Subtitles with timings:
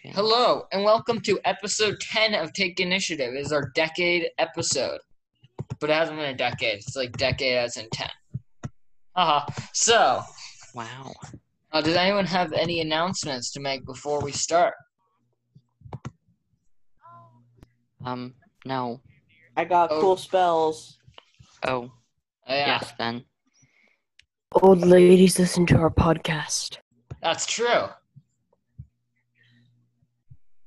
[0.00, 0.12] Okay.
[0.14, 3.34] Hello, and welcome to episode 10 of Take Initiative.
[3.34, 5.00] It is our decade episode.
[5.80, 6.74] But it hasn't been a decade.
[6.78, 8.08] It's like decade as in 10.
[9.16, 9.46] Haha.
[9.72, 10.22] So,
[10.74, 11.12] Wow.
[11.72, 14.74] uh, does anyone have any announcements to make before we start?
[18.04, 18.34] Um,
[18.64, 19.00] no.
[19.56, 20.00] I got Oh.
[20.00, 20.98] cool spells.
[21.66, 21.84] Oh,
[22.48, 23.24] Uh, yeah, yes then.
[24.62, 26.78] Old ladies listen to our podcast.
[27.20, 27.88] that's true.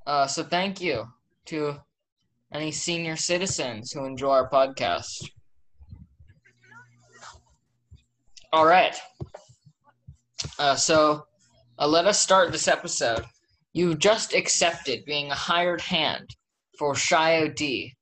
[0.05, 1.05] Uh, so thank you
[1.46, 1.78] to
[2.54, 5.29] any senior citizens who enjoy our podcast.
[8.54, 8.96] All right.
[10.60, 11.25] Uh, so
[11.79, 13.24] uh, let us start this episode.
[13.74, 16.27] You've just accepted being a hired hand
[16.77, 17.96] for Shio D,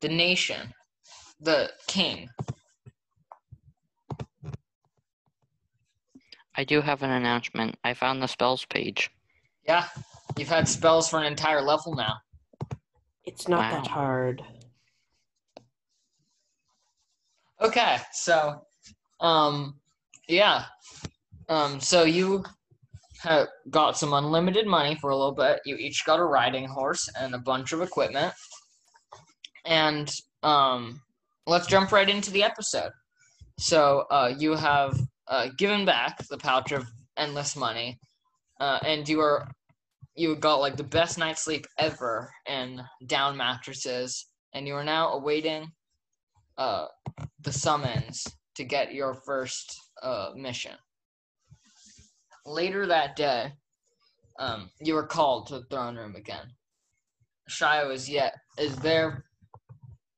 [0.00, 0.74] the nation,
[1.40, 2.28] the king.
[6.54, 7.76] I do have an announcement.
[7.82, 9.10] I found the spells page.
[9.66, 9.86] Yeah,
[10.38, 12.14] you've had spells for an entire level now.
[13.24, 14.42] It's not that hard.
[17.60, 18.60] Okay, so,
[19.20, 19.78] um,
[20.26, 20.64] yeah,
[21.48, 22.42] um, so you
[23.20, 25.60] have got some unlimited money for a little bit.
[25.64, 28.34] You each got a riding horse and a bunch of equipment,
[29.64, 30.12] and
[30.42, 31.00] um,
[31.46, 32.90] let's jump right into the episode.
[33.60, 36.84] So, uh, you have uh, given back the pouch of
[37.16, 38.00] endless money,
[38.58, 39.46] uh, and you are
[40.14, 45.12] you got like the best night's sleep ever in down mattresses, and you are now
[45.12, 45.70] awaiting
[46.58, 46.86] uh
[47.40, 50.72] the summons to get your first uh, mission.
[52.44, 53.52] Later that day,
[54.38, 56.46] um, you were called to the throne room again.
[57.50, 59.24] Shio is yet is there,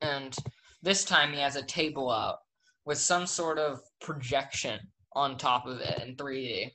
[0.00, 0.34] and
[0.82, 2.38] this time he has a table out
[2.84, 4.78] with some sort of projection
[5.14, 6.70] on top of it in 3D.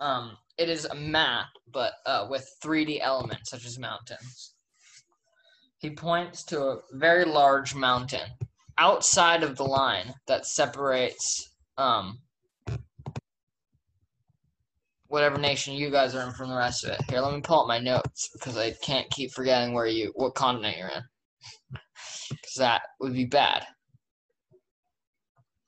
[0.00, 4.54] Um, it is a map, but uh, with 3D elements such as mountains.
[5.78, 8.28] He points to a very large mountain
[8.78, 12.18] outside of the line that separates um
[15.08, 17.00] whatever nation you guys are in from the rest of it.
[17.08, 20.34] Here, let me pull up my notes because I can't keep forgetting where you what
[20.34, 21.02] continent you're in.
[22.30, 23.66] Because that would be bad.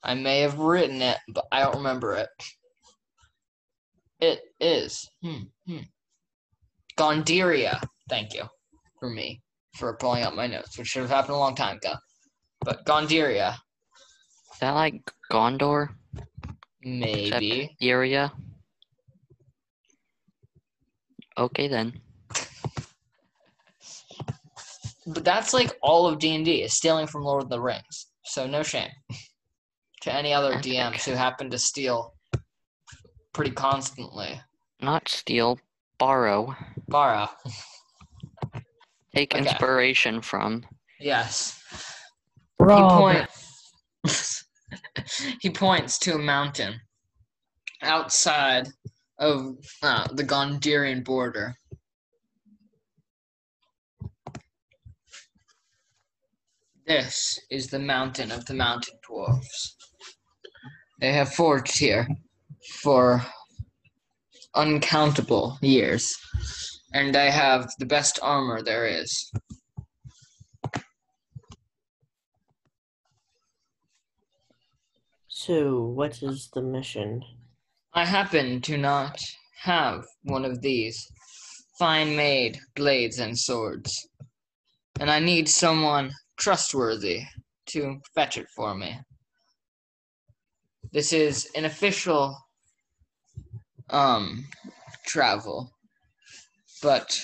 [0.03, 2.29] I may have written it, but I don't remember it.
[4.21, 5.09] It is.
[5.23, 5.77] Hmm, hmm.
[6.97, 7.81] Gondiria.
[8.09, 8.43] Thank you
[8.99, 9.41] for me
[9.75, 11.93] for pulling up my notes, which should have happened a long time ago.
[12.63, 13.53] But Gondiria,
[14.53, 15.89] Is that like Gondor?
[16.83, 17.75] maybe.
[17.81, 18.31] Area?
[21.37, 21.99] Okay then.
[25.07, 28.07] But that's like all of D and D is stealing from Lord of the Rings.
[28.25, 28.89] So no shame
[30.01, 32.13] to any other DMs who happen to steal
[33.33, 34.41] pretty constantly.
[34.81, 35.59] Not steal,
[35.97, 36.55] borrow.
[36.87, 37.29] Borrow.
[39.15, 39.43] Take Okay.
[39.43, 40.65] inspiration from.
[40.99, 41.59] Yes.
[42.59, 42.91] Rob.
[42.91, 42.97] He
[44.05, 44.43] points.
[45.41, 46.79] he points to a mountain
[47.81, 48.67] outside
[49.19, 51.55] of uh, the Gondirian border.
[56.87, 59.75] This is the mountain of the mountain dwarfs.
[60.99, 62.07] They have forged here
[62.81, 63.23] for
[64.55, 66.15] uncountable years,
[66.93, 69.31] and I have the best armor there is.
[75.27, 77.23] So, what is the mission?
[77.93, 79.19] I happen to not
[79.63, 81.07] have one of these
[81.77, 84.07] fine made blades and swords,
[84.99, 87.23] and I need someone trustworthy
[87.67, 88.99] to fetch it for me.
[90.91, 92.37] This is an official
[93.91, 94.45] um
[95.05, 95.71] travel,
[96.81, 97.19] but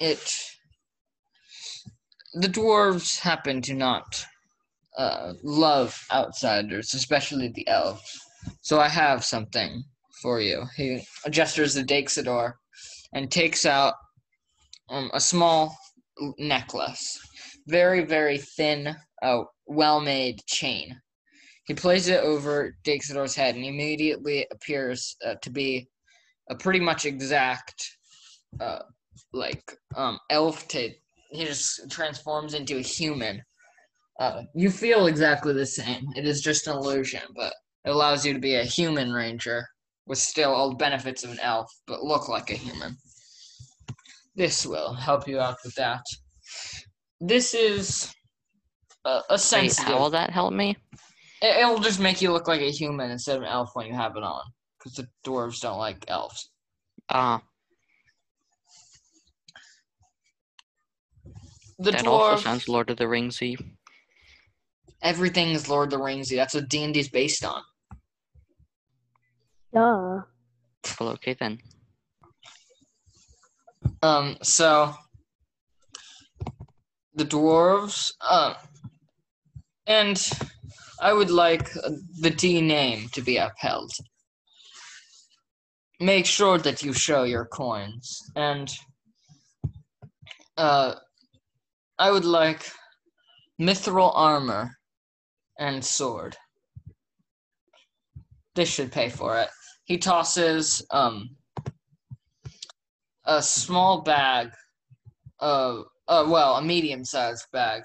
[0.00, 0.34] it
[2.34, 4.24] the dwarves happen to not
[4.96, 8.20] uh, love outsiders, especially the elves.
[8.62, 9.84] So I have something
[10.22, 10.64] for you.
[10.76, 12.54] He gestures the Daxador
[13.12, 13.94] and takes out
[14.88, 15.76] um, a small
[16.38, 17.18] necklace.
[17.66, 21.00] Very, very thin, uh, well made chain.
[21.72, 25.88] He places it over Daxador's head and immediately appears uh, to be
[26.50, 27.96] a pretty much exact,
[28.60, 28.80] uh,
[29.32, 29.64] like,
[29.96, 30.68] um, elf.
[30.68, 30.96] T-
[31.30, 33.42] he just transforms into a human.
[34.20, 36.04] Uh, you feel exactly the same.
[36.14, 37.54] It is just an illusion, but
[37.86, 39.66] it allows you to be a human ranger
[40.04, 42.98] with still all the benefits of an elf, but look like a human.
[44.36, 46.04] This will help you out with that.
[47.18, 48.14] This is
[49.06, 50.76] a, a Wait, how will that help me?
[51.42, 53.94] It, will just make you look like a human instead of an elf when you
[53.94, 54.42] have it on,
[54.78, 56.50] because the dwarves don't like elves.
[57.10, 57.36] Ah.
[57.36, 57.40] Uh,
[61.80, 63.56] the that dwarf, also sounds Lord of the Ringsy.
[65.02, 66.36] Everything is Lord of the Ringsy.
[66.36, 67.62] That's what D and D is based on.
[69.74, 70.22] Duh.
[71.00, 71.58] Well, okay then.
[74.00, 74.36] Um.
[74.42, 74.94] So
[77.16, 78.12] the dwarves.
[78.20, 78.52] Um.
[78.52, 78.54] Uh,
[79.88, 80.30] and
[81.02, 81.68] I would like
[82.20, 83.90] the D name to be upheld.
[85.98, 88.72] Make sure that you show your coins, and
[90.56, 90.94] uh,
[91.98, 92.70] I would like
[93.60, 94.70] mithril armor
[95.58, 96.36] and sword.
[98.54, 99.48] This should pay for it.
[99.84, 101.30] He tosses um
[103.24, 104.50] a small bag
[105.40, 107.82] of uh well a medium sized bag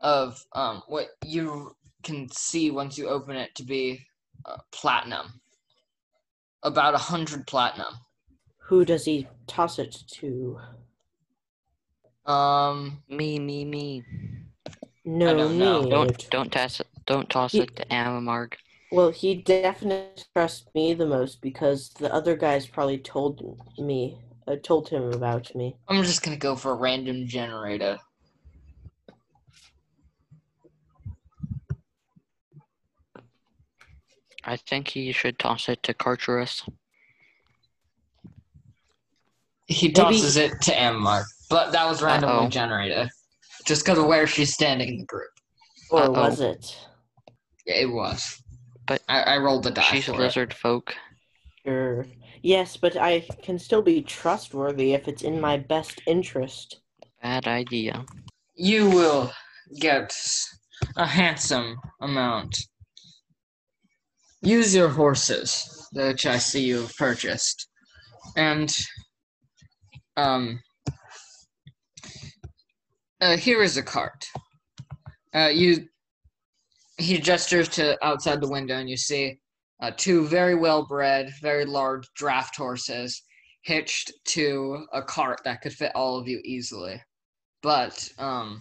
[0.00, 1.74] of um what you
[2.04, 4.06] can see once you open it to be
[4.46, 5.40] uh, platinum
[6.62, 7.94] about a hundred platinum
[8.68, 10.58] Who does he toss it to?
[12.26, 14.02] um Me, me, me.
[15.04, 15.82] No don't know.
[15.82, 15.90] need.
[15.90, 16.86] Don't don't toss it.
[17.06, 18.54] Don't toss He- it to Amamarg.
[18.90, 23.42] Well, he definitely trusts me the most because the other guys probably told
[23.78, 25.76] me, uh, told him about me.
[25.88, 27.98] i'm just gonna go for a random generator
[34.46, 36.62] I think he should toss it to Carterus.
[39.66, 42.48] he Maybe- tosses it to Ammar, but that was randomly Uh-oh.
[42.48, 43.08] generated
[43.64, 45.30] just because of where she's standing in the group
[45.90, 46.10] Or Uh-oh.
[46.12, 46.76] was it?
[47.66, 48.42] yeah, it was
[48.86, 49.86] But I, I rolled the dice.
[49.86, 50.24] She's a for it.
[50.24, 50.94] lizard folk.
[51.64, 52.04] Sure.
[52.42, 56.80] Yes, but I can still be trustworthy if it's in my best interest.
[57.22, 58.04] Bad idea.
[58.54, 59.32] you will
[59.80, 60.14] get
[60.96, 62.58] a handsome amount.
[64.44, 67.66] Use your horses, which I see you have purchased,
[68.36, 68.70] and
[70.18, 70.60] um,
[73.22, 74.26] uh, here is a cart.
[75.34, 75.86] Uh, you,
[76.98, 79.40] he gestures to outside the window, and you see
[79.80, 83.22] uh, two very well bred, very large draft horses
[83.62, 87.02] hitched to a cart that could fit all of you easily.
[87.62, 88.60] But um,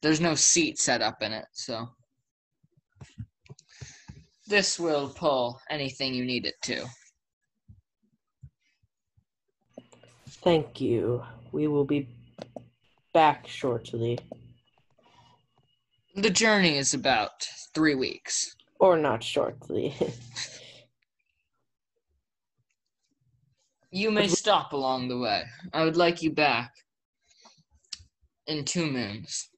[0.00, 1.90] there's no seat set up in it, so
[4.50, 6.84] this will pull anything you need it to.
[10.42, 11.22] Thank you.
[11.52, 12.08] We will be
[13.14, 14.18] back shortly.
[16.16, 18.56] The journey is about three weeks.
[18.80, 19.94] Or not shortly.
[23.92, 25.42] You may stop along the way.
[25.72, 26.70] I would like you back
[28.46, 29.49] in two moons.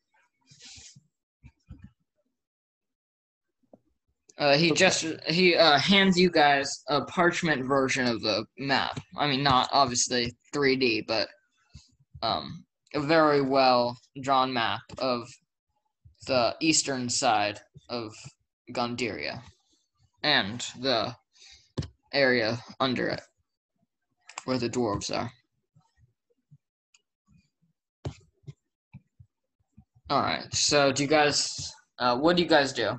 [4.38, 4.78] Uh, he Okay.
[4.78, 8.98] just he uh, hands you guys a parchment version of the map.
[9.16, 11.28] I mean, not obviously 3D, but
[12.22, 12.64] um,
[12.94, 15.28] a very well drawn map of
[16.26, 18.12] the eastern side of
[18.72, 19.42] Gondiria
[20.22, 21.14] and the
[22.12, 23.20] area under it
[24.44, 25.30] where the dwarves are.
[30.10, 30.52] All right.
[30.54, 31.72] So, do you guys?
[31.98, 32.96] Uh, what do you guys do?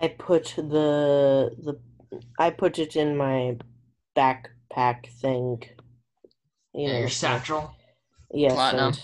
[0.00, 1.80] I put the the
[2.38, 3.56] I put it in my
[4.16, 5.62] backpack thing.
[6.74, 7.74] You Yeah, know, your satchel.
[8.32, 8.88] Yes, Platinum.
[8.88, 9.02] and-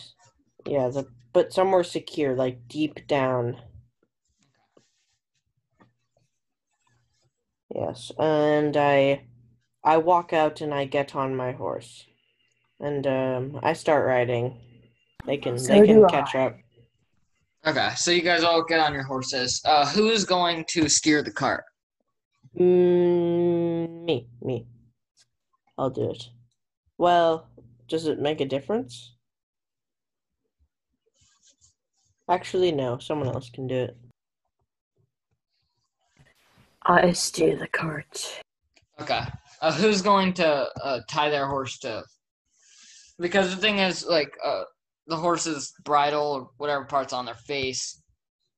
[0.66, 3.56] yeah, the but somewhere secure, like deep down.
[7.74, 9.26] Yes, and I
[9.82, 12.06] I walk out and I get on my horse,
[12.80, 14.60] and um, I start riding.
[15.26, 16.56] They can So they can do catch up.
[17.66, 17.90] Okay.
[17.97, 19.61] So you guys all get on your horses.
[19.64, 21.64] Uh, who's going to steer the cart?
[22.59, 24.66] Mm, me, me.
[25.78, 26.28] I'll do it.
[26.99, 27.49] Well,
[27.88, 29.14] does it make a difference?
[32.28, 32.99] Actually, no.
[32.99, 33.97] Someone else can do it.
[36.87, 38.42] I steer the cart.
[39.00, 39.23] Okay.
[39.62, 42.04] Uh, who's going to uh, tie their horse to?
[43.18, 44.64] Because the thing is, like, uh,
[45.06, 48.02] the horse's bridle or whatever part's on their face,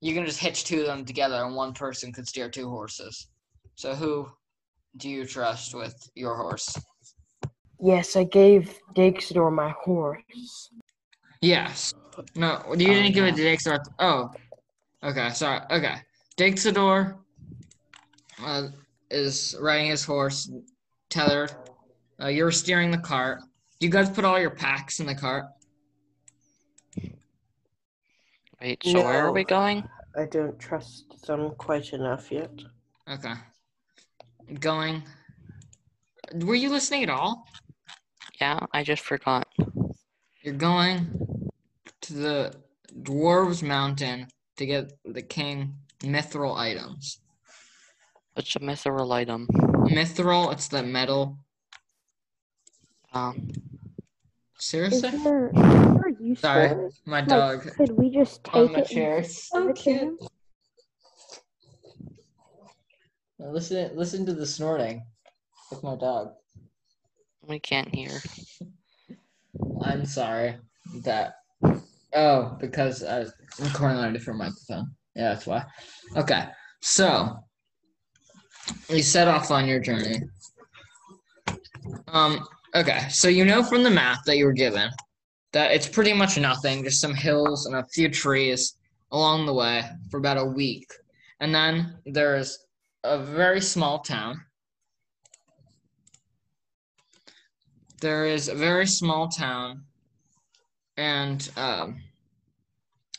[0.01, 3.29] you can just hitch two of them together, and one person could steer two horses.
[3.75, 4.29] So who
[4.97, 6.77] do you trust with your horse?
[7.81, 10.71] Yes, I gave Dixador my horse.
[11.43, 11.93] Yes.
[12.35, 13.85] No, you didn't Oh, give it to Dixador.
[13.99, 14.31] Oh,
[15.03, 15.31] okay.
[15.31, 15.61] Sorry.
[15.71, 15.97] Okay.
[16.39, 17.19] Dixador
[18.43, 18.69] uh,
[19.11, 20.51] is riding his horse,
[21.11, 21.53] tethered.
[22.23, 23.41] Uh, you're steering the cart.
[23.79, 25.45] Do you guys put all your packs in the cart?
[28.61, 29.87] Wait, so where are we going?
[30.17, 32.51] I don't trust them quite enough yet.
[33.09, 33.35] Okay.
[34.61, 35.03] Going.
[36.35, 37.47] Were you listening at all?
[38.41, 39.47] Yeah, I just forgot.
[40.43, 41.51] You're going
[42.03, 42.55] to the
[43.03, 47.21] dwarves mountain to get the king mithril items.
[48.35, 49.49] What's a mithril item?
[49.89, 51.39] Mithril, it's the metal.
[53.13, 53.51] Um,
[54.59, 55.11] Is Seriously?
[55.11, 58.73] there, is there a use Sorry, for my Like, dog could we just take on
[58.73, 58.79] my it?
[58.79, 59.23] and chair.
[59.25, 60.19] So cute.
[63.39, 65.05] Listen, listen to the snorting
[65.71, 66.33] of my dog.
[67.43, 68.23] we can't hear.
[69.83, 70.57] I'm sorry
[71.03, 71.35] that.
[72.15, 74.91] Oh, because I was recording on a different microphone.
[75.15, 75.65] Yeah, that's why.
[76.17, 76.47] Okay,
[76.81, 77.45] so
[78.89, 80.23] you set off on your journey.
[82.09, 82.47] Um.
[82.77, 84.91] Okay, so you know from the map that you were given
[85.55, 88.77] that it's pretty much nothing, just some hills and a few trees
[89.13, 90.87] along the way for about a week,
[91.41, 92.67] and then there's
[93.03, 94.39] a very small town.
[98.03, 99.85] There is a very small town
[100.99, 102.03] and um,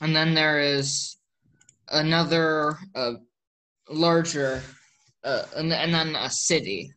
[0.02, 1.18] and then there is
[1.90, 3.14] another uh,
[3.90, 4.62] larger
[5.24, 6.94] uh, and, and then a city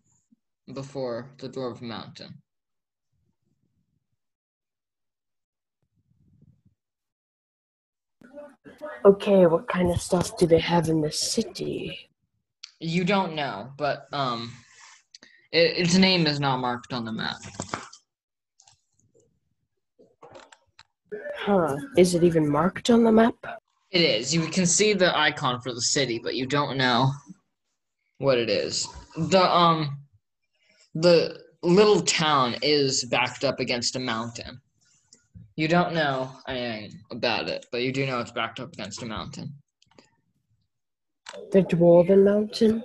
[0.75, 2.35] before the dwarf mountain
[9.05, 12.11] Okay, what kind of stuff do they have in the city?
[12.81, 14.51] you don't know but um
[15.53, 17.37] it, its name is not marked on the map
[21.37, 21.77] Huh.
[21.97, 23.35] Is it even marked on the map?
[23.91, 27.11] it is you can see the icon for the city but you don't know
[28.19, 29.99] what it is the um
[30.95, 34.61] the little town is backed up against a mountain
[35.61, 39.07] you don't know anything about it but you do know it's backed up against a
[39.07, 39.53] mountain
[41.53, 42.83] The Dwarven Mountain?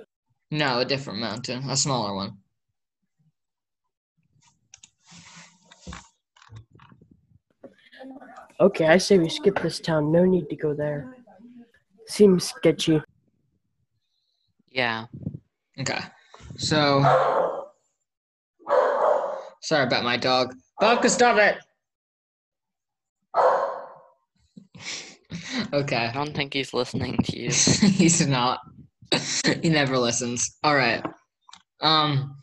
[0.52, 2.38] no a different mountain a smaller one
[8.58, 10.14] Okay, I say we skip this town.
[10.14, 11.18] No need to go there.
[12.08, 13.02] Seems sketchy.
[14.70, 15.08] Yeah.
[15.78, 16.00] Okay.
[16.58, 17.04] So
[19.62, 20.56] sorry about my dog.
[20.82, 21.58] Bobka, stop it.
[25.74, 25.96] Okay.
[25.98, 27.50] I don't think he's listening to you.
[27.52, 28.60] He's not.
[29.62, 30.58] he never listens.
[30.64, 31.04] All right.
[31.82, 32.38] Um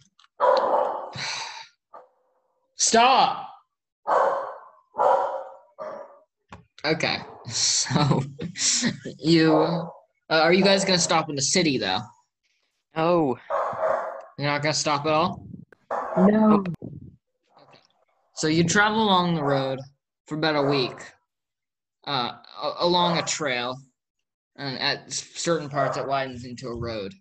[2.76, 3.49] Stop.
[6.84, 7.18] Okay.
[7.49, 8.22] So
[9.18, 9.88] you
[10.32, 11.99] uh, are you guys going to stop in the city though?
[12.96, 13.38] Oh,
[14.38, 15.46] You're not going to stop at all?
[16.16, 16.64] No.
[18.34, 19.78] So you travel along the road
[20.26, 20.97] for about a week,
[22.07, 22.33] uh,
[22.79, 23.76] along a trail,
[24.57, 27.12] and at certain parts it widens into a road.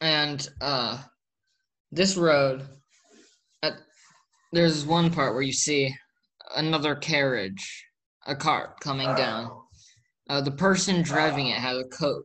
[0.00, 1.02] And uh,
[1.90, 2.66] this road,
[3.62, 3.74] at,
[4.52, 5.94] there's one part where you see
[6.56, 7.86] another carriage,
[8.26, 9.50] a cart coming down.
[10.30, 12.24] Uh, the person driving it has a coat,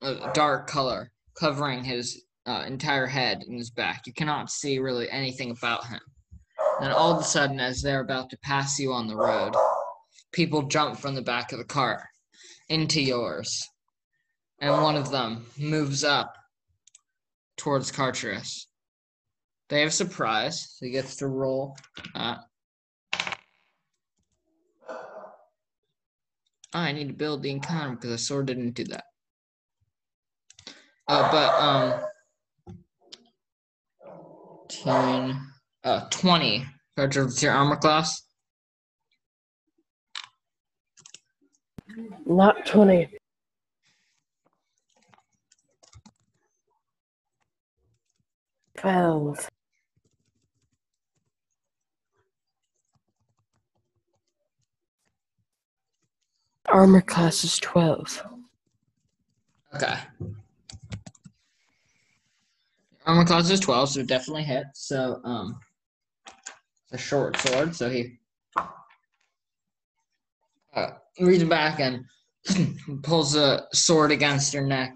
[0.00, 4.02] a dark color, covering his uh, entire head and his back.
[4.06, 6.00] You cannot see really anything about him.
[6.80, 9.54] Then all of a sudden, as they're about to pass you on the road,
[10.32, 12.00] people jump from the back of the cart
[12.68, 13.68] into yours.
[14.60, 16.34] And one of them moves up
[17.56, 18.66] towards Carterus.
[19.68, 21.76] They have surprise, so he gets to roll.
[22.14, 22.36] Uh,
[26.74, 29.04] I need to build the encounter because the sword didn't do that.
[31.08, 32.00] Uh, but um,
[34.68, 35.51] 10,
[35.84, 36.64] uh, 20.
[36.96, 38.22] Carter, what's your armor class?
[42.26, 43.08] Not 20.
[48.76, 49.48] Twelve.
[56.66, 58.24] Armor class is 12.
[59.74, 59.94] Okay.
[63.06, 64.64] Armor class is 12, so it definitely hit.
[64.74, 65.60] So, um,
[66.92, 68.18] a short sword, so he
[70.74, 72.04] uh, reaches back and
[73.02, 74.94] pulls a sword against your neck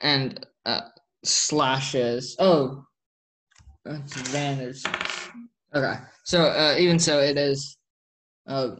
[0.00, 0.82] and uh,
[1.24, 2.36] slashes.
[2.38, 2.84] Oh,
[3.84, 4.84] that's advantage.
[5.74, 5.94] Okay,
[6.24, 7.76] so uh, even so, it is
[8.46, 8.76] uh,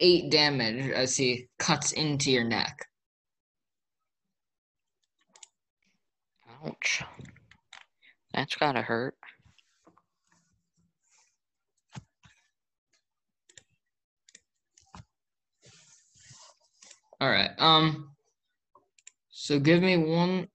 [0.00, 2.86] eight damage as he cuts into your neck.
[6.66, 7.02] ouch.
[8.34, 9.14] That's gotta hurt.
[17.22, 17.50] All right.
[17.58, 18.10] Um.
[19.30, 20.48] So give me one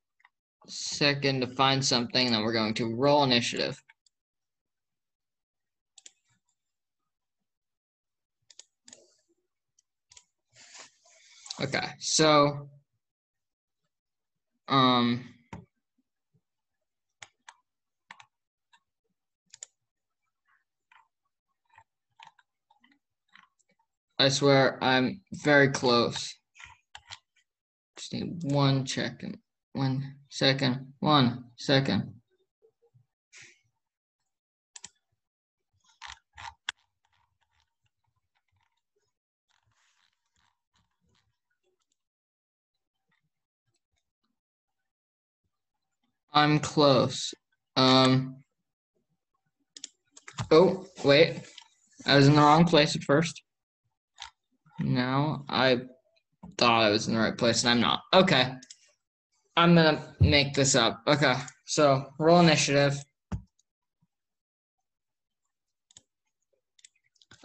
[0.68, 3.82] second to find something, then we're going to roll initiative.
[11.62, 12.68] Okay, so
[14.68, 15.24] um
[24.20, 26.36] I swear I'm very close.
[27.98, 29.39] Just need one second.
[29.74, 30.94] One second.
[31.00, 32.13] One second.
[46.32, 47.34] I'm close.
[47.75, 48.44] Um.
[50.51, 51.42] Oh, wait.
[52.06, 53.42] I was in the wrong place at first.
[54.80, 55.82] Now I
[56.58, 58.04] thought I was in the right place and I'm not.
[58.14, 58.54] Okay.
[59.56, 61.02] I'm gonna make this up.
[61.08, 61.36] Okay.
[61.66, 62.98] So roll initiative.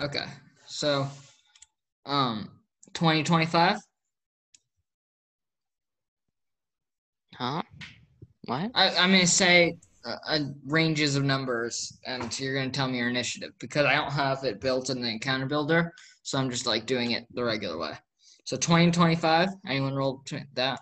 [0.00, 0.26] Okay.
[0.66, 1.08] So
[2.06, 2.50] um
[2.94, 3.78] 2025.
[7.34, 7.62] Huh?
[8.44, 8.70] What?
[8.74, 13.08] I, I'm gonna say uh, uh, ranges of numbers, and you're gonna tell me your
[13.08, 15.92] initiative because I don't have it built in the encounter builder,
[16.22, 17.92] so I'm just like doing it the regular way.
[18.44, 19.48] So 20 and 25.
[19.66, 20.22] Anyone roll
[20.54, 20.80] that?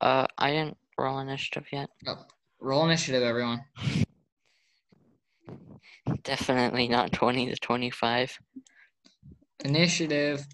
[0.00, 1.90] Uh, I didn't roll initiative yet.
[2.06, 2.24] Oh,
[2.60, 3.64] roll initiative, everyone.
[6.22, 8.38] Definitely not 20 to 25.
[9.64, 10.46] Initiative.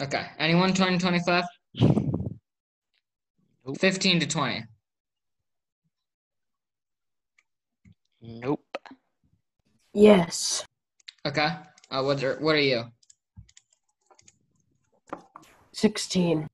[0.00, 0.26] Okay.
[0.38, 1.44] Anyone 20 and 25?
[3.66, 3.78] Nope.
[3.78, 4.64] 15 to 20.
[8.22, 8.78] Nope.
[9.92, 10.64] Yes.
[11.26, 11.48] Okay.
[11.90, 12.84] Uh, what are what are you?
[15.80, 16.46] 16.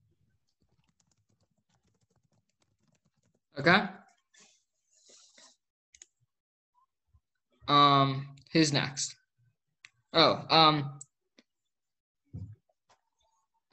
[3.59, 3.83] Okay.
[7.67, 9.17] Um, who's next?
[10.13, 10.93] Oh, um,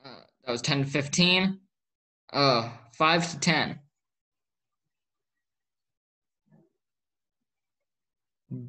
[0.04, 0.10] uh,
[0.44, 1.60] that was 10 to 15.
[2.34, 3.80] uh 5 to 10.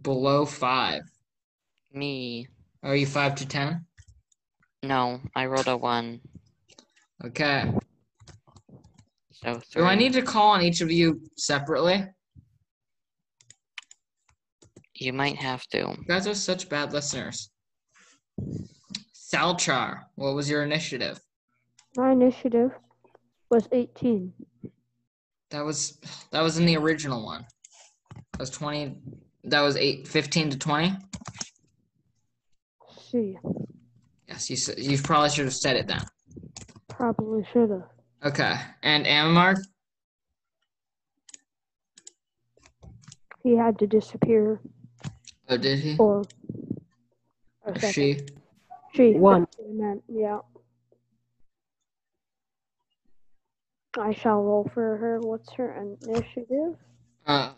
[0.03, 1.03] Below 5.
[1.95, 2.47] Me.
[2.83, 3.87] Are you 5 to 10?
[4.83, 6.21] No, I rolled a 1.
[7.23, 7.73] Okay.
[9.33, 9.83] So three.
[9.83, 12.07] Do I need to call on each of you separately?
[14.95, 15.79] You might have to.
[15.79, 17.51] You guys are such bad listeners.
[19.15, 21.19] Salchar, what was your initiative?
[21.97, 22.71] My initiative
[23.51, 24.33] was 18.
[25.51, 25.99] That was
[26.31, 27.45] that was in the original one.
[28.33, 28.97] That was 20
[29.45, 30.97] that was 8 15 to 20.
[33.11, 33.37] See,
[34.29, 36.01] Yes, you you probably should have said it then.
[36.97, 37.85] Probably should have.
[38.25, 38.55] Okay.
[38.83, 39.57] And Amamar?
[43.43, 44.61] He had to disappear
[45.49, 45.97] Oh, did he?
[45.97, 46.23] for
[47.63, 48.21] Or she?
[48.95, 49.13] She.
[49.13, 49.43] One.
[49.43, 50.39] that's what I meant, Yeah.
[53.99, 55.21] I shall roll for her.
[55.21, 56.77] What's her initiative?
[57.27, 57.53] Uh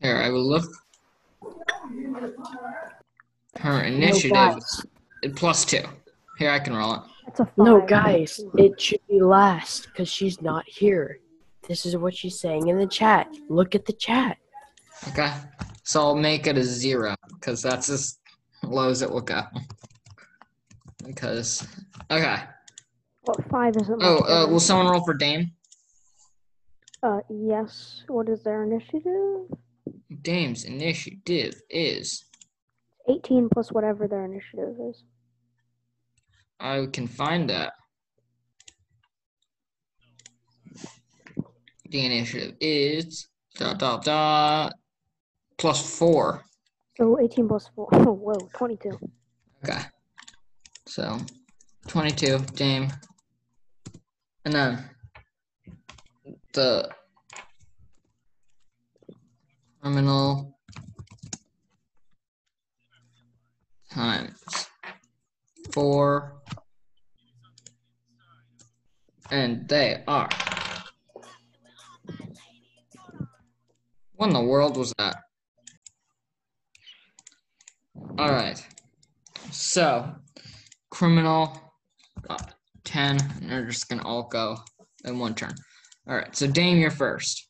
[0.00, 0.64] here, I will look.
[3.58, 4.82] Her initiative guys.
[5.22, 5.78] is plus 2.
[6.38, 7.00] Here I can roll it.
[7.28, 7.58] That's a five.
[7.58, 11.20] No, guys, it should be last because she's not here.
[11.68, 13.28] This is what she's saying in the chat.
[13.50, 14.38] Look at the chat.
[15.08, 15.30] Okay.
[15.82, 18.18] So I'll make it a 0 cuz that's as
[18.62, 19.42] low as it will go.
[21.04, 21.68] Because
[22.10, 22.44] okay.
[23.24, 24.02] What five isn't?
[24.02, 25.52] Oh, uh, will someone roll for Dame?
[27.02, 28.04] Uh, yes.
[28.08, 29.52] What is their initiative?
[30.22, 32.24] Dame's initiative is
[33.06, 35.02] 18 plus whatever their initiative is.
[36.60, 37.72] I can find that.
[41.90, 44.74] The initiative is dot dot dot
[45.56, 46.42] plus four.
[46.96, 47.88] So 18 plus 4.
[47.92, 48.90] Oh, whoa, 22.
[49.64, 49.80] Okay.
[50.86, 51.18] So
[51.86, 52.88] twenty-two, Dame.
[54.44, 54.90] And then
[56.54, 56.90] the
[59.80, 60.58] criminal
[63.90, 64.67] times
[65.72, 66.34] four.
[69.30, 70.28] And they are.
[74.14, 75.16] What in the world was that?
[78.18, 78.60] All right.
[79.50, 80.10] So,
[80.90, 81.56] criminal
[82.26, 82.54] got
[82.84, 84.56] 10, and they're just going to all go
[85.04, 85.54] in one turn.
[86.08, 86.34] All right.
[86.34, 87.48] So, Dame, you're first.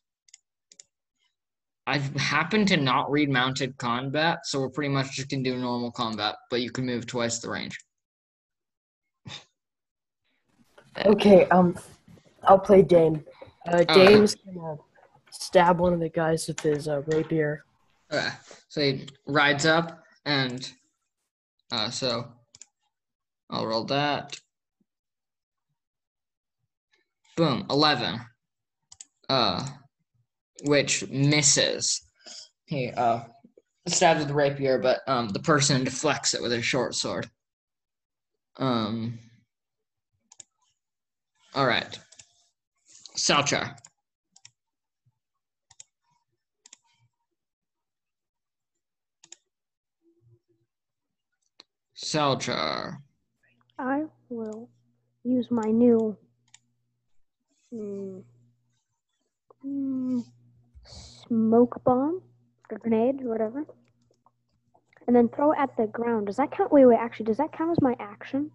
[1.87, 5.57] I happen to not read mounted combat, so we're pretty much just going to do
[5.57, 7.79] normal combat, but you can move twice the range.
[11.05, 11.77] Okay, um,
[12.43, 13.23] I'll play Dame.
[13.67, 13.83] Uh.
[13.83, 14.77] Dame's gonna
[15.31, 17.63] stab one of the guys with his uh, rapier.
[18.11, 18.29] Okay.
[18.69, 20.71] So, he rides up, and
[21.71, 22.27] uh, so
[23.49, 24.39] I'll roll that.
[27.39, 28.19] boom, 11.
[29.29, 29.65] Uh,
[30.65, 32.01] which misses.
[32.65, 33.21] He uh,
[33.87, 37.29] stabs with the rapier, but um, the person deflects it with his short sword.
[38.57, 39.19] Um,
[41.55, 41.99] all right.
[43.15, 43.75] Salchar.
[51.95, 52.97] Salchar.
[53.77, 54.69] I will
[55.23, 56.17] use my new
[57.73, 58.23] mm,
[59.65, 60.23] mm,
[60.85, 62.21] smoke bomb
[62.71, 63.65] or grenade or whatever,
[65.07, 66.27] and then throw it at the ground.
[66.27, 66.71] Does that count?
[66.71, 66.97] Wait, wait.
[66.99, 68.51] Actually, does that count as my action?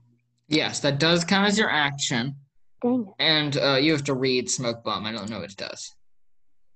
[0.49, 2.37] Yes, that does count as your action.
[2.85, 3.15] Dang it.
[3.19, 5.07] And uh, you have to read smoke bomb.
[5.07, 5.95] I don't know what it does.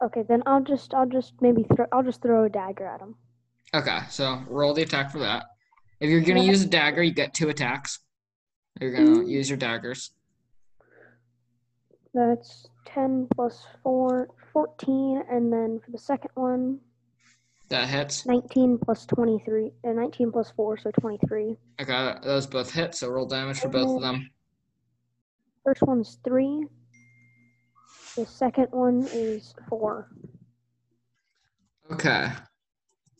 [0.03, 3.15] Okay, then I'll just I'll just maybe throw I'll just throw a dagger at him.
[3.75, 5.45] Okay, so roll the attack for that.
[6.01, 7.99] If you're gonna use a dagger, you get two attacks.
[8.81, 9.29] You're gonna Mm.
[9.29, 10.13] use your daggers.
[12.15, 16.81] That's 10 plus 4, 14, and then for the second one,
[17.69, 18.25] That hits.
[18.25, 21.57] 19 plus 23, uh, 19 plus 4, so 23.
[21.81, 22.95] Okay, those both hit.
[22.95, 24.31] So roll damage for both of them.
[25.69, 26.65] First one's 3.
[28.17, 30.09] The second one is 4.
[31.93, 32.33] Okay,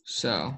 [0.03, 0.55] so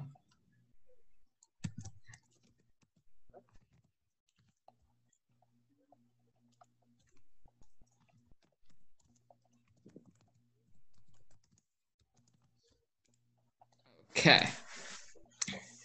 [14.16, 14.48] okay,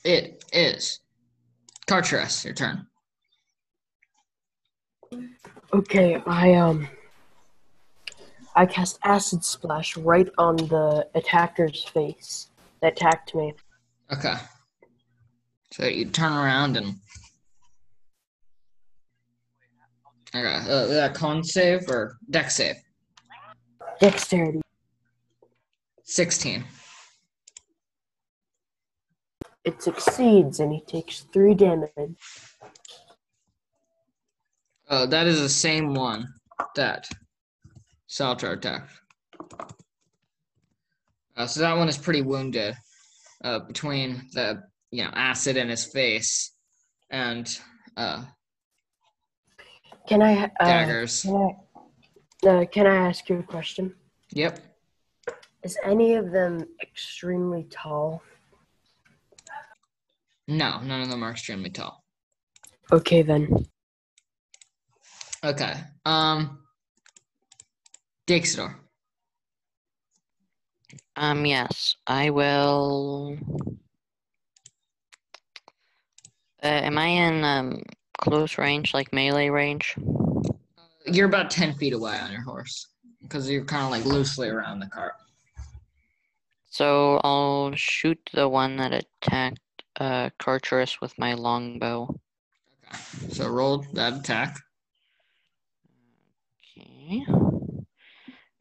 [0.06, 1.02] it is
[1.86, 2.46] Carterus.
[2.46, 2.88] Your turn.
[5.78, 6.88] Okay, I um
[8.56, 12.50] I cast acid splash right on the attacker's face
[12.82, 13.54] that attacked me.
[14.12, 14.34] Okay.
[15.72, 16.96] So you turn around and.
[20.36, 22.78] Okay, uh, that con save or Dex save?
[24.00, 24.62] Dexterity.
[26.06, 26.64] 16.
[29.64, 32.16] It succeeds and he takes three damage.
[34.90, 36.28] Uh, that is the same one
[36.76, 37.08] that
[38.10, 38.92] Saltar attacked.
[41.36, 42.76] Uh, so that one is pretty wounded
[43.44, 46.54] uh, between the you know acid in his face
[47.10, 47.60] and
[47.98, 48.24] uh,
[50.08, 51.22] Can I uh, daggers.
[51.22, 51.56] Can
[52.46, 53.94] I, uh, can I ask you a question?
[54.32, 54.60] Yep.
[55.64, 58.22] Is any of them extremely tall?
[60.48, 62.04] No, none of them are extremely tall.
[62.92, 63.66] Okay then.
[65.44, 65.74] Okay.
[66.06, 66.60] Um.
[68.28, 68.76] Dixidor.
[71.16, 73.38] Um, yes, I will.
[76.64, 77.84] Uh, am I in um
[78.18, 79.96] close range, like melee range?
[81.06, 82.88] You're about 10 feet away on your horse
[83.22, 85.14] because you're kind of like loosely around the cart.
[86.70, 89.60] So I'll shoot the one that attacked
[90.00, 92.20] uh Carterus with my longbow.
[92.86, 93.34] Okay.
[93.34, 94.58] So roll that attack.
[97.08, 97.26] Okay.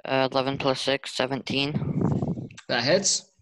[0.04, 2.48] Uh, 11 plus 6, 17.
[2.68, 3.32] That hits.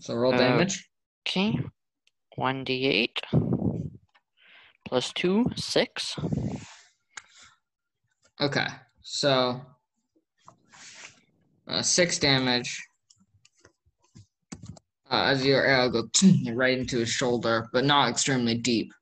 [0.00, 0.86] So roll Uh, damage.
[1.26, 1.58] Okay.
[2.38, 3.16] 1d8
[4.86, 6.16] plus 2, 6.
[8.40, 8.66] Okay.
[9.00, 9.60] So
[11.68, 12.82] uh, six damage.
[15.10, 16.10] Uh, as your arrow goes
[16.52, 18.92] right into his shoulder, but not extremely deep.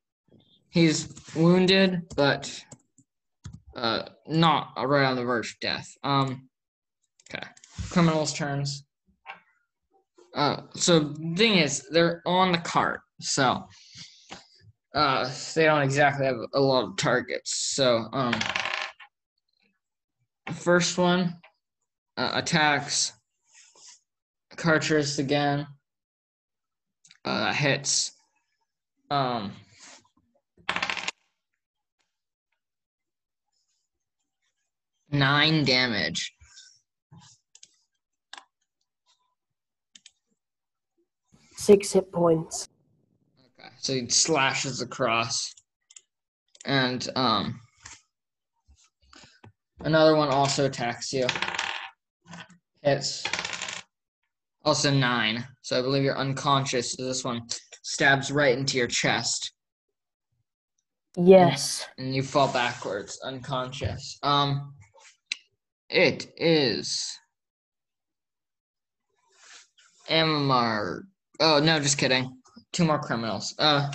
[0.69, 2.63] He's wounded, but
[3.77, 5.89] uh, not right on the verge of death.
[6.03, 6.49] Um,
[7.33, 7.47] okay.
[7.91, 8.85] Criminals' turns.
[10.35, 13.65] Uh, so the thing is, they're on the cart, so
[14.95, 17.75] uh, they don't exactly have a lot of targets.
[17.75, 18.35] So um,
[20.55, 21.35] first one
[22.17, 23.13] uh, attacks
[24.57, 25.67] Carterus again.
[27.25, 28.13] Uh, hits.
[29.11, 29.53] Um,
[35.13, 36.33] nine damage.
[41.57, 42.69] Six hit points.
[43.61, 45.55] Okay, so he slashes across,
[46.65, 47.61] and um,
[49.81, 51.27] another one also attacks you.
[52.83, 53.25] Hits.
[54.65, 55.45] Also nine.
[55.61, 56.93] So I believe you're unconscious.
[56.95, 57.43] So this one
[57.83, 59.53] stabs right into your chest,
[61.17, 61.87] Yes.
[61.99, 64.19] and you fall backwards, unconscious.
[64.23, 64.75] Um,
[65.93, 67.17] it is
[70.11, 71.03] Amar.
[71.41, 72.37] Oh no, just kidding.
[72.73, 73.55] Two more criminals.
[73.59, 73.91] Uh,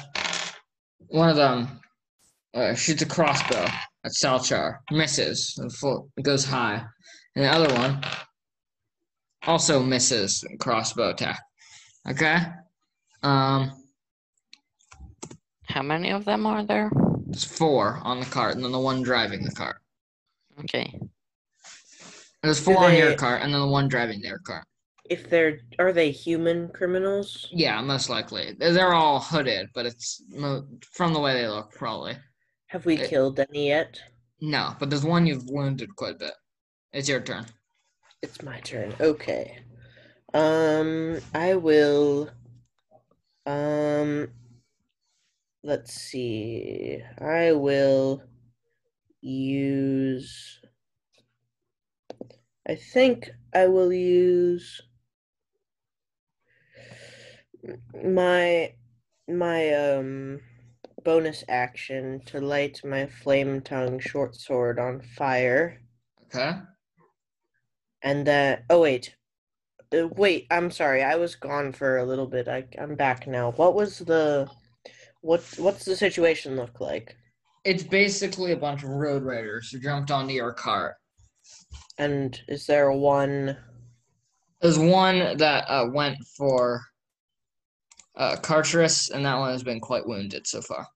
[1.07, 1.79] one of them
[2.53, 3.65] uh, shoots a crossbow
[4.03, 4.77] at Salchar.
[4.91, 5.55] Misses.
[5.57, 6.83] and full- goes high.
[7.35, 8.01] And the other one
[9.45, 11.39] also misses crossbow attack.
[12.09, 12.37] Okay.
[13.23, 13.71] Um,
[15.63, 16.91] How many of them are there?
[17.25, 19.77] there's four on the cart, and then the one driving the cart.
[20.61, 20.97] Okay.
[22.43, 24.63] There's four on your car and then the one driving their car.
[25.09, 27.47] If they're are they human criminals?
[27.51, 28.55] Yeah, most likely.
[28.59, 32.17] They're all hooded, but it's mo- from the way they look, probably.
[32.67, 33.07] Have we Eh.
[33.07, 33.99] killed any yet?
[34.41, 36.33] No, but there's one you've wounded quite a bit.
[36.91, 37.45] It's your turn.
[38.21, 38.93] It's my turn.
[38.99, 39.59] Okay.
[40.33, 42.29] Um, I will.
[43.45, 44.27] Um,
[45.63, 47.01] let's see.
[47.19, 48.21] I will
[49.21, 50.59] use.
[52.67, 54.81] I think I will use
[58.03, 58.73] my
[59.27, 60.39] my um
[61.03, 65.79] bonus action to light my flame tongue short sword on fire.
[66.25, 66.59] Okay.
[68.01, 69.15] And then, oh wait,
[69.93, 70.47] uh, wait.
[70.51, 71.03] I'm sorry.
[71.03, 72.49] I was gone for a little bit.
[72.49, 73.51] I I'm back now.
[73.51, 74.49] What was the,
[75.21, 77.15] what what's the situation look like?
[77.63, 80.95] It's basically a bunch of road raiders who jumped onto your cart.
[81.97, 83.57] And is there one?
[84.61, 86.81] There's one that uh, went for
[88.15, 90.87] uh, Carterus, and that one has been quite wounded so far.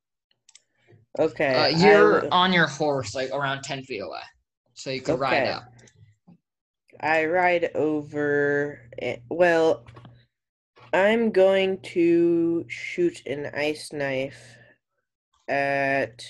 [1.20, 4.22] Okay, Uh, you're will- on your horse, like around 10 feet away.
[4.74, 5.52] So you could ride Okay.
[5.52, 5.64] up.
[7.02, 8.80] I ride over.
[8.98, 9.22] It.
[9.30, 9.86] Well,
[10.94, 14.56] I'm going to shoot an ice knife
[15.48, 16.24] at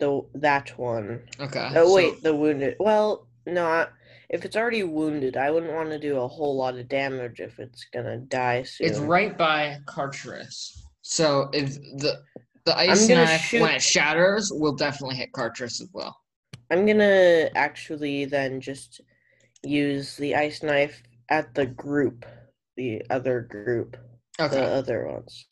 [0.00, 1.22] the that one.
[1.38, 1.68] Okay.
[1.76, 2.76] Oh so- wait, the wounded.
[2.80, 3.66] Well, no.
[3.66, 3.88] I-
[4.30, 7.58] If it's already wounded, I wouldn't want to do a whole lot of damage if
[7.60, 8.86] it's gonna die soon.
[8.88, 10.72] It's right by Carterus.
[11.02, 12.22] So if the
[12.64, 16.16] the ice knife when it shatters will definitely hit Carterus as well.
[16.70, 19.02] I'm gonna actually then just
[19.62, 22.24] use the ice knife at the group,
[22.76, 23.98] the other group,
[24.40, 24.56] Okay.
[24.56, 25.46] the other ones.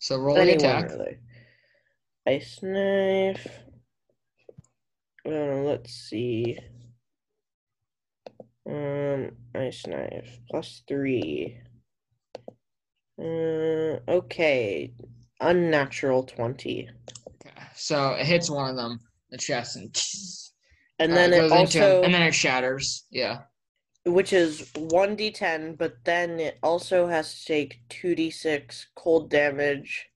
[0.00, 0.90] so roll the Anyone attack.
[0.90, 1.18] really.
[2.26, 3.46] Ice knife.
[5.26, 6.58] Uh, let's see.
[8.66, 11.58] Um, ice knife plus three.
[13.18, 14.92] Uh, okay,
[15.40, 16.88] unnatural twenty,
[17.28, 17.66] Okay.
[17.74, 19.00] So it hits one of them,
[19.30, 19.94] the chest, and
[20.98, 23.06] and uh, then it him, also, and then it shatters.
[23.10, 23.42] Yeah.
[24.06, 30.06] which is one d10, but then it also has to take two d6 cold damage.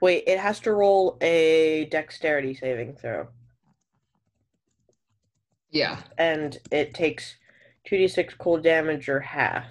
[0.00, 3.28] Wait, it has to roll a dexterity saving throw.
[5.70, 5.98] Yeah.
[6.18, 7.36] and it takes
[7.88, 9.66] 2d6 cold damage or half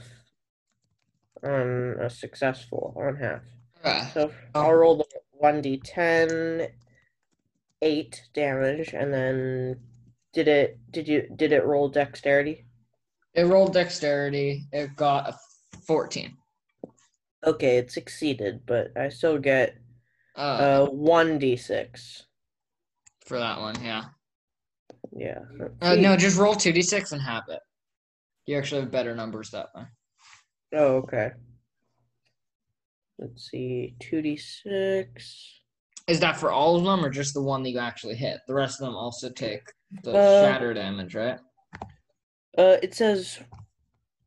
[1.43, 3.41] on a successful on half.
[3.85, 4.07] Okay.
[4.13, 5.05] So I'll roll the
[5.41, 6.69] 1d10
[7.81, 9.79] 8 damage and then
[10.33, 12.65] did it did you did it roll dexterity?
[13.33, 14.65] It rolled dexterity.
[14.73, 15.37] It got a
[15.85, 16.35] 14.
[17.45, 19.77] Okay, it succeeded, but I still get
[20.35, 22.23] Uh, uh 1d6.
[23.25, 24.05] for that one, yeah.
[25.15, 25.39] Yeah.
[25.81, 27.59] Uh, no, just roll 2d6 and have it.
[28.49, 29.83] You actually have better numbers that way.
[30.73, 31.29] Oh, okay.
[33.19, 33.93] Let's see.
[34.01, 35.05] 2d6.
[36.07, 38.39] Is that for all of them or just the one that you actually hit?
[38.47, 41.37] The rest of them also take the Uh, shatter damage, right?
[42.57, 43.37] Uh, it says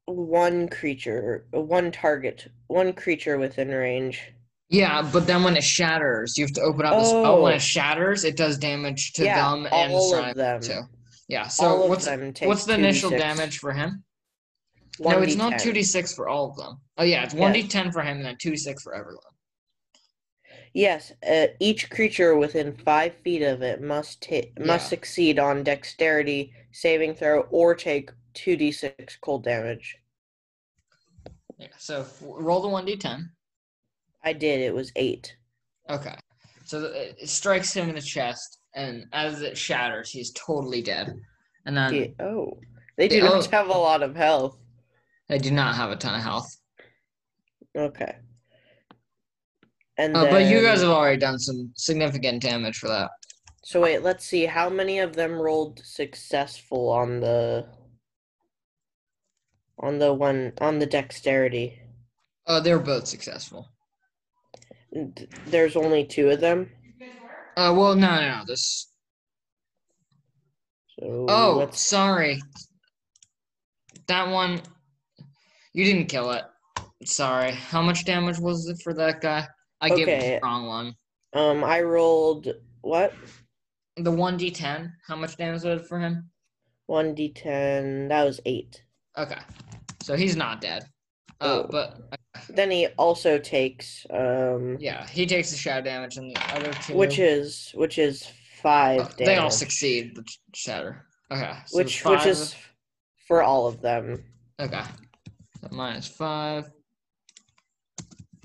[0.04, 4.22] one creature, one target, one creature within range.
[4.68, 7.42] Yeah, but then when it shatters, you have to open up the spell.
[7.42, 7.56] When Oh.
[7.56, 10.60] it shatters, it does damage to yeah, them and the all of them.
[10.60, 10.82] too.
[11.28, 12.06] Yeah, so what's
[12.42, 13.18] what's the initial 2d6.
[13.18, 14.04] damage for him?
[15.00, 16.80] No, it's not 2d6 for all of them.
[16.98, 19.22] Oh, yeah, it's 1d10 for him and then 2d6 for everyone.
[20.74, 24.88] Yes, uh, each creature within five feet of it must ta- must Yeah.
[24.88, 29.96] succeed on dexterity saving throw or take two d six cold damage.
[31.58, 33.30] Yeah, so roll the 1d10.
[34.24, 34.60] I did.
[34.60, 35.36] It was eight.
[35.90, 36.14] Okay.
[36.64, 41.14] So it strikes him in the chest, and as it shatters, he's totally dead.
[41.66, 42.58] And then Yeah, oh,
[42.96, 43.50] they do Yeah, not oh.
[43.50, 44.56] have a lot of health.
[45.32, 46.54] They do not have a ton of health.
[47.74, 48.16] Okay.
[49.96, 53.10] And Uh, but you guys have already done some significant damage for that.
[53.64, 54.44] So wait, let's see.
[54.44, 57.66] How many of them rolled successful on the
[59.78, 61.80] on the one on the dexterity?
[62.46, 63.72] Uh, they were both successful.
[65.46, 66.70] There's only two of them.
[67.56, 68.42] Uh, well, no, no, no.
[68.46, 68.92] This.
[71.00, 72.42] So Oh, let's sorry.
[74.08, 74.60] That one.
[75.72, 76.44] You didn't kill it.
[77.04, 77.52] Sorry.
[77.52, 79.46] How much damage was it for that guy?
[79.80, 80.34] I gave him Okay.
[80.36, 80.94] the wrong one.
[81.34, 82.48] um I rolled
[82.82, 83.12] what?
[83.96, 84.92] the one d10.
[85.06, 86.30] How much damage was it for him?
[86.86, 88.08] One d10.
[88.08, 88.82] That was eight.
[89.18, 89.40] Okay,
[90.02, 90.84] so he's not dead.
[91.40, 91.68] Uh, Oh.
[91.70, 92.00] but
[92.48, 96.94] Then he also takes um, yeah, he takes the shatter damage, and the other two,
[96.94, 98.26] which is which is
[98.62, 99.16] five oh, damage.
[99.26, 101.04] they all succeed the shatter.
[101.30, 102.54] Okay, so which which is
[103.26, 104.22] for all of them.
[104.60, 104.82] okay.
[105.62, 106.70] So minus five.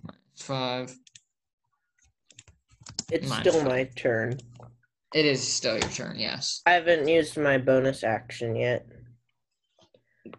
[0.04, 0.96] Minus five.
[3.12, 3.70] It's Minus still five.
[3.70, 4.38] my turn.
[5.16, 6.20] It is still your turn.
[6.20, 8.86] Yes, I haven't used my bonus action yet.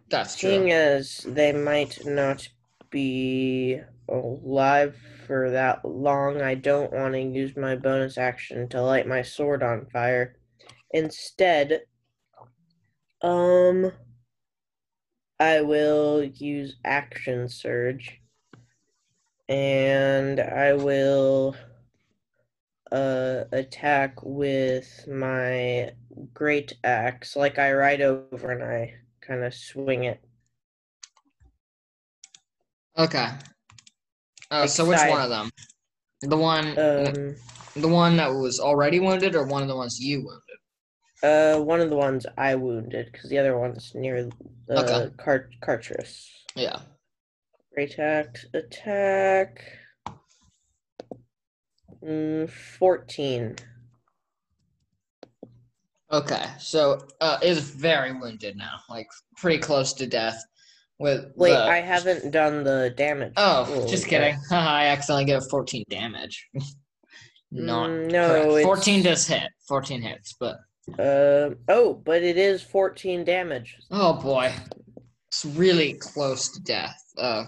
[0.09, 0.51] that's true.
[0.51, 2.47] Seeing as they might not
[2.91, 4.95] be alive
[5.27, 9.63] for that long, I don't want to use my bonus action to light my sword
[9.63, 10.37] on fire.
[10.91, 11.81] Instead,
[13.21, 13.91] um,
[15.39, 18.19] I will use action surge,
[19.47, 21.55] and I will
[22.91, 25.91] uh attack with my
[26.33, 30.19] great axe like I ride over and I kind of swing it.
[32.97, 33.29] Okay.
[34.51, 35.51] Like so which one of them?
[36.21, 37.35] The one, Um
[37.75, 40.48] the one that was already wounded, or one of the ones you wounded?
[41.21, 44.29] Uh one of the ones I wounded cuz the other one's near
[44.67, 45.13] the Okay.
[45.17, 46.27] cart Carterus.
[46.55, 46.79] Yeah.
[47.73, 49.63] Great axe attack.
[52.03, 53.55] Mm, 14.
[56.11, 56.45] Okay.
[56.57, 60.41] So uh, is very wounded now, like pretty close to death.
[60.97, 63.33] With Wait, the- I haven't done the damage.
[63.37, 64.35] Oh, just kidding.
[64.49, 66.49] Haha, I accidentally gave 14 damage.
[67.51, 69.49] Not Mm, no, 14 does hit.
[69.67, 70.57] 14 hits, but
[70.97, 73.75] Uh, oh, but it is 14 damage.
[73.91, 74.53] oh boy,
[75.27, 76.97] it's really close to death.
[77.17, 77.45] Uh,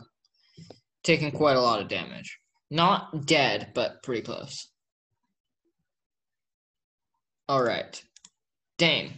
[1.03, 2.37] taking quite a lot of damage.
[2.69, 4.69] Not dead, but pretty close.
[7.49, 8.01] All right,
[8.77, 9.11] Dane.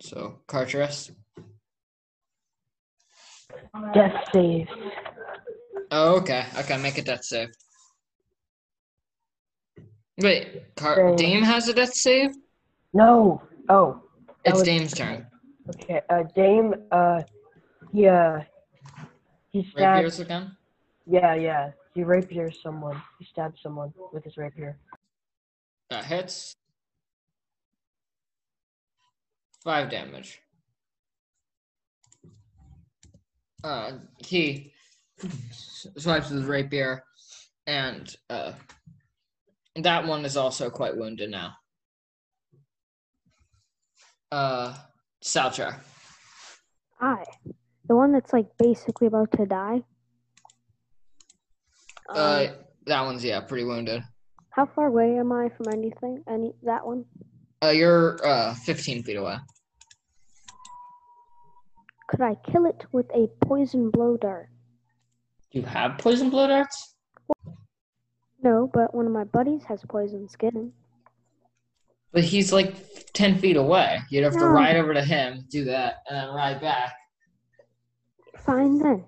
[0.00, 1.10] So Carterus.
[3.94, 4.66] Death save.
[5.90, 6.44] Oh, okay.
[6.58, 7.50] Okay, make a death save.
[10.18, 11.16] Wait, Car- Dame.
[11.16, 12.34] Dame has a death save?
[12.92, 13.42] No.
[13.68, 14.02] Oh.
[14.44, 15.26] It's was- Dame's turn.
[15.70, 16.00] Okay.
[16.10, 16.74] Uh, Dame.
[16.90, 17.22] Uh,
[17.92, 18.40] he uh,
[19.50, 20.04] he stabbed.
[20.04, 20.56] Rapiers again?
[21.06, 21.70] Yeah, yeah.
[21.94, 23.00] He rapiers someone.
[23.18, 24.76] He stabbed someone with his rapier.
[25.90, 26.56] That hits.
[29.62, 30.40] Five damage.
[33.62, 34.72] Uh, he
[35.96, 37.04] swipes with his rapier,
[37.68, 38.52] and uh,
[39.76, 41.54] that one is also quite wounded now.
[44.30, 44.74] Uh,
[45.24, 45.76] Salchar.
[47.00, 47.24] I,
[47.88, 49.82] the one that's like basically about to die.
[52.08, 52.46] Um, Uh,
[52.86, 54.02] that one's yeah, pretty wounded.
[54.50, 56.22] how far away am I from anything?
[56.28, 57.04] Any that one?
[57.62, 59.36] Uh, you're uh 15 feet away.
[62.08, 64.48] Could I kill it with a poison blow dart?
[65.52, 66.91] You have poison blow darts?
[68.42, 70.72] No, but one of my buddies has poison skin.
[72.12, 72.74] But he's like
[73.14, 73.98] 10 feet away.
[74.10, 76.92] You'd have to ride over to him, do that, and then ride back.
[78.44, 79.04] Fine then.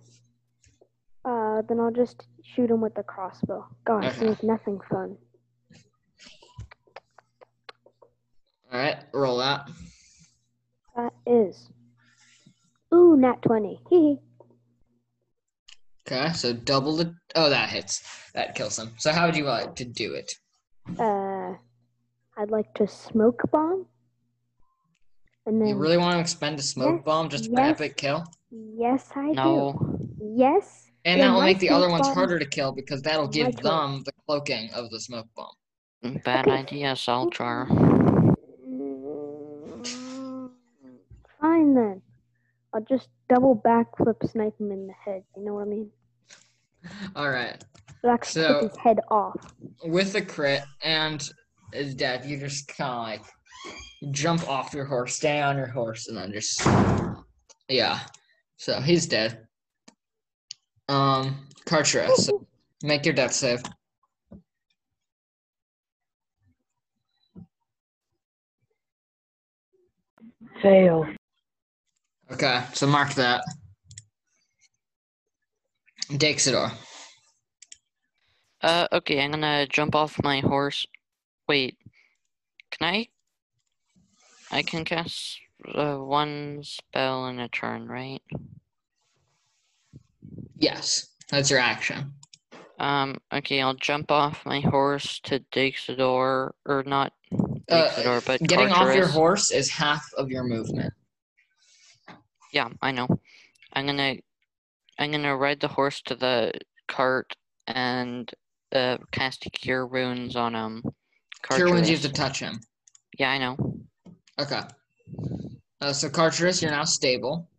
[1.25, 3.67] Uh, then I'll just shoot him with the crossbow.
[3.85, 4.27] Gosh, Okay.
[4.27, 5.17] there's nothing fun.
[8.73, 9.69] Alright, roll that.
[10.97, 11.69] That is.
[12.95, 13.81] Ooh, nat 20.
[13.91, 14.19] Hee hee.
[16.07, 17.15] Okay, so double the.
[17.35, 18.03] Oh, that hits.
[18.35, 18.93] That kills them.
[18.99, 20.33] So, how would you like to do it?
[20.99, 21.55] Uh,
[22.37, 23.87] I'd like to smoke bomb.
[25.47, 27.77] And then, You really want to expend a smoke Yes, bomb just for an yes.
[27.81, 28.25] epic kill?
[28.51, 29.73] yes, I No.
[30.19, 30.35] do.
[30.37, 30.91] Yes.
[31.07, 34.13] And that will make the other ones harder to kill because that'll give them the
[34.27, 35.53] cloaking of the smoke bomb.
[36.25, 36.59] Bad Okay.
[36.59, 37.69] idea, Salchar.
[38.67, 40.51] Mm,
[41.41, 42.03] Fine then.
[42.75, 45.23] I'll just double backflip snipe him in the head.
[45.37, 45.91] You know what I mean?
[47.17, 47.65] Alright,
[48.03, 49.37] It'll So- his head off.
[49.85, 51.27] with the crit and
[51.73, 56.09] his death, you just kind of like jump off your horse, stay on your horse,
[56.09, 56.61] and then just.
[57.69, 58.01] Yeah.
[58.57, 59.47] So, he's dead.
[60.89, 62.47] Um, Carterus, so
[62.83, 63.63] make your death save.
[70.63, 71.07] Fail.
[72.35, 73.45] Okay, so mark that.
[76.11, 76.73] Dexidor.
[78.61, 80.85] Uh, okay, I'm gonna jump off my horse.
[81.49, 81.79] Wait,
[82.73, 83.09] can I?
[84.51, 85.39] I can cast
[85.73, 88.21] uh, one spell in a turn, right?
[90.59, 92.15] Yes, that's your action.
[92.81, 97.13] Um, okay, I'll jump off my horse to Dixador, or not
[97.71, 100.93] Uh, but Getting off your horse is half of your movement.
[102.55, 103.09] Yeah, I know.
[103.73, 104.15] I'm gonna,
[104.97, 106.53] I'm gonna ride the horse to the
[106.87, 107.35] cart
[107.67, 108.31] and
[108.73, 110.81] uh, cast Cure Wounds on um.
[111.43, 112.61] Cure wounds, you have to touch him.
[113.19, 113.57] Yeah, I know.
[114.41, 114.61] Okay.
[115.81, 117.51] Uh, so Carterus, you're now stable.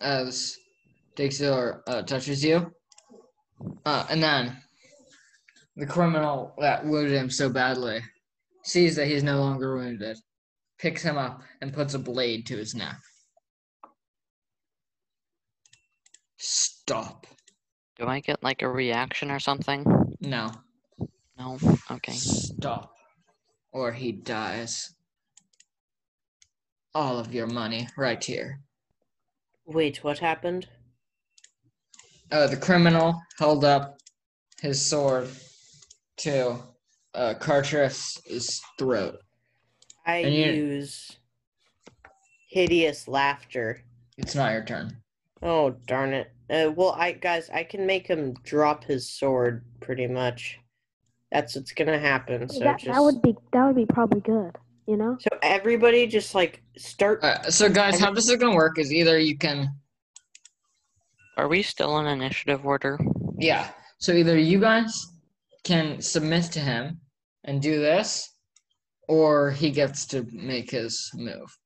[0.00, 0.56] As
[1.14, 2.72] Dixor uh, touches you.
[3.86, 4.56] Uh, and then
[5.76, 8.00] the criminal that wounded him so badly
[8.64, 10.18] sees that he's no longer wounded,
[10.78, 12.96] picks him up, and puts a blade to his neck.
[16.46, 17.26] Stop.
[17.98, 19.82] Do I get like a reaction or something?
[20.20, 20.50] No.
[21.38, 21.58] No.
[21.90, 22.12] Okay.
[22.12, 22.94] Stop.
[23.72, 24.94] Or he dies.
[26.94, 28.60] All of your money right here.
[29.64, 30.68] Wait, what happened?
[32.30, 33.96] uh, the criminal held up
[34.60, 35.28] his sword
[36.18, 36.56] to
[37.14, 39.16] uh, Carterus's throat.
[40.06, 41.16] I And you- use
[42.50, 43.82] hideous laughter.
[44.18, 44.98] It's not your turn.
[45.42, 46.32] Oh darn it!
[46.50, 50.58] Uh, well, I guys, I can make him drop his sword pretty much.
[51.32, 52.48] That's what's gonna happen.
[52.48, 54.56] So that, just that would be that would be probably good.
[54.86, 55.16] You know.
[55.18, 57.24] so everybody just like start.
[57.24, 59.74] Uh, so, guys, how this is gonna work is either you can,
[61.38, 62.98] Are we still in initiative order?
[63.38, 63.70] yeah.
[63.98, 65.06] So either you guys
[65.64, 67.00] can submit to him
[67.44, 68.30] and do this,
[69.08, 71.56] or he gets to make his move.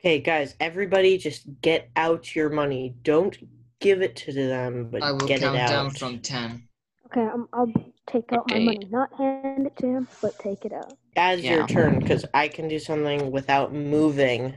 [0.00, 2.94] Okay, guys, everybody just get out your money.
[3.02, 3.36] Don't
[3.80, 5.68] give it to them, but I will get count it out.
[5.68, 6.68] down from ten.
[7.06, 7.72] Okay, I'm, I'll
[8.06, 8.60] take out Okay.
[8.64, 10.96] my money, not hand it to him, but take it out.
[11.16, 11.54] As Yeah.
[11.54, 14.54] your turn, because I can do something without moving.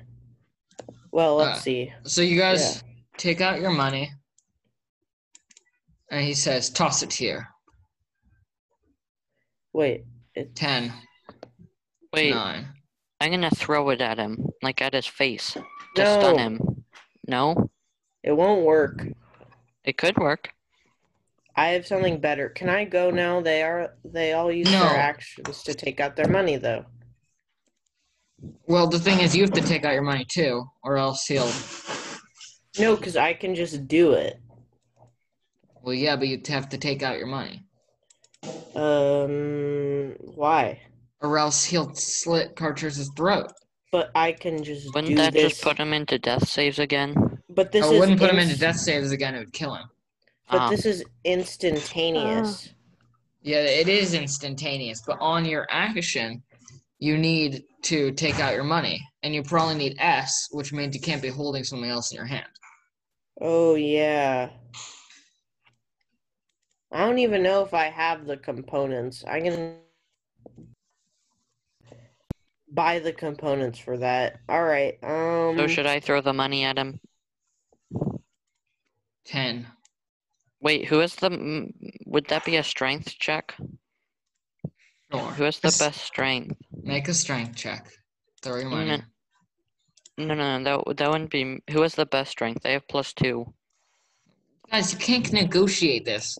[1.11, 1.93] Well, let's Uh, see.
[2.03, 2.83] So you guys
[3.17, 4.11] take out your money,
[6.11, 7.47] and he says, "Toss it here."
[9.73, 10.03] Wait,
[10.35, 10.93] it, Ten,
[12.13, 12.67] Wait, nine.
[13.22, 15.63] I'm gonna throw it at him, like at his face, to
[15.95, 16.84] no, stun him.
[17.28, 17.69] No,
[18.24, 19.05] it won't work.
[19.84, 20.49] it could work.
[21.55, 22.49] I have something better.
[22.49, 23.39] Can I go now?
[23.41, 24.80] They are they all use No.
[24.80, 26.86] their actions to take out their money though.
[28.65, 31.51] Well, the thing is, you have to take out your money too, or else he'll.
[32.80, 34.39] No, because I can just do it.
[35.84, 37.63] Well, yeah, but you have to take out your money,
[38.76, 40.80] Um, why?
[41.22, 43.51] Or else he'll slit Carter's throat.
[43.91, 45.53] But I can just Wouldn't do that this.
[45.53, 47.39] just put him into death saves again?
[47.49, 49.88] But this I is wouldn't put him into death saves again; it would kill him.
[50.49, 52.74] But Ah, this is instantaneous.
[53.41, 56.41] Yeah, it is instantaneous, but on your action,
[56.99, 61.01] you need to take out your money, and you probably need S, which means you
[61.01, 62.47] can't be holding something else in your hand.
[63.41, 64.49] Oh yeah.
[66.91, 69.24] I don't even know if I have the components.
[69.26, 69.78] I can
[72.72, 74.39] buy the components for that.
[74.49, 74.97] All right.
[75.03, 75.57] Um.
[75.57, 76.99] so should I throw the money at him?
[79.26, 79.67] Ten.
[80.61, 81.69] Wait, who is the?
[82.05, 83.55] Would that be a strength check?
[85.11, 85.22] Sure.
[85.22, 86.57] Who has the best strength?
[86.84, 87.91] Make a strength check.
[88.41, 89.03] Throw your money.
[90.17, 91.59] No, no, no, that that wouldn't be.
[91.72, 92.63] Who has the best strength?
[92.63, 93.53] They have plus two.
[94.69, 96.38] Guys, you can't negotiate this.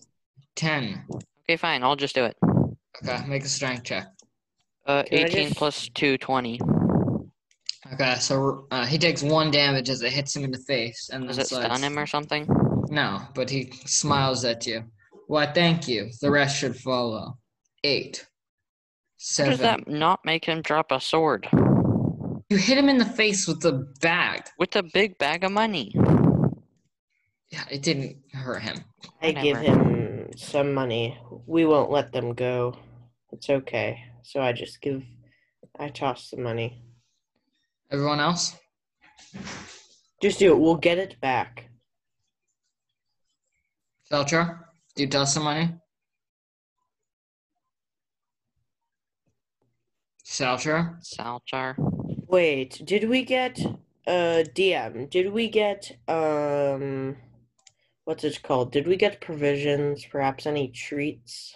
[0.54, 1.04] Ten.
[1.44, 1.82] Okay, fine.
[1.82, 2.36] I'll just do it.
[3.02, 4.06] Okay, make a strength check.
[4.86, 6.60] Uh, Can I 18 just- plus 2, 20.
[7.94, 11.26] Okay, so uh, he takes one damage as it hits him in the face, and
[11.26, 12.46] Does then it stun slides- him or something?
[12.88, 14.84] No, but he smiles at you.
[15.28, 16.10] Why, thank you.
[16.20, 17.38] The rest should follow.
[17.84, 18.24] Eight.
[18.24, 18.28] How
[19.18, 19.50] Seven.
[19.52, 21.48] does that not make him drop a sword?
[22.50, 24.42] You hit him in the face with the bag.
[24.58, 25.94] With a big bag of money.
[27.50, 28.78] Yeah, it didn't hurt him.
[29.22, 29.80] I give Whatever.
[29.84, 31.18] him some money.
[31.46, 32.76] We won't let them go.
[33.32, 34.02] It's okay.
[34.22, 35.02] So I just give.
[35.78, 36.82] I toss the money.
[37.90, 38.56] Everyone else?
[40.20, 40.58] Just do it.
[40.58, 41.68] We'll get it back.
[44.10, 44.60] Felcher,
[44.94, 45.74] do you toss some money?
[50.24, 50.98] Felcher?
[51.02, 51.74] Salchar.
[52.28, 53.58] Wait, did we get
[54.06, 55.10] uh DM?
[55.10, 57.16] Did we get um
[58.04, 58.72] what's it called?
[58.72, 61.54] Did we get provisions, perhaps any treats?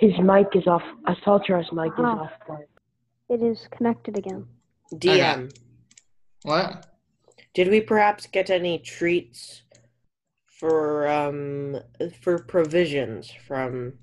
[0.00, 0.82] His mic is off.
[1.06, 2.20] Assault's mic is Ah.
[2.22, 2.32] off.
[2.48, 2.68] But
[3.28, 4.48] It is connected again.
[4.94, 5.50] DM.
[6.42, 6.86] What?
[7.52, 9.62] Did we perhaps get any treats
[10.46, 11.76] for um
[12.22, 13.98] for provisions from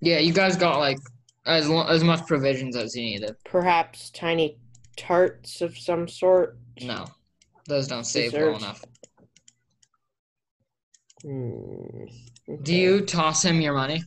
[0.00, 0.98] Yeah, you guys got like
[1.46, 3.36] as lo- as much provisions as you needed.
[3.44, 4.58] perhaps tiny
[4.96, 6.58] tarts of some sort?
[6.82, 7.06] No,
[7.66, 8.64] those don't save well Dessert.
[8.64, 8.84] enough.
[11.22, 12.04] Hmm.
[12.46, 12.72] Do okay.
[12.74, 14.02] you toss him your money?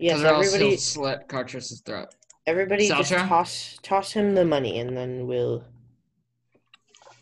[0.00, 0.76] Yes, or else he'll everybody.
[0.78, 2.08] slit Carterus's throat.
[2.46, 5.62] Everybody just toss toss him the money, and then we'll.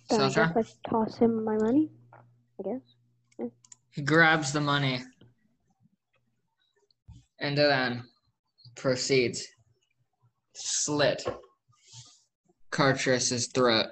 [0.08, 1.90] Then I guess I toss him my money.
[2.14, 3.50] I guess.
[3.90, 5.00] He grabs the money
[7.40, 8.04] and then
[8.76, 9.44] proceeds
[10.54, 11.24] slit
[12.70, 13.86] Carterus's throat.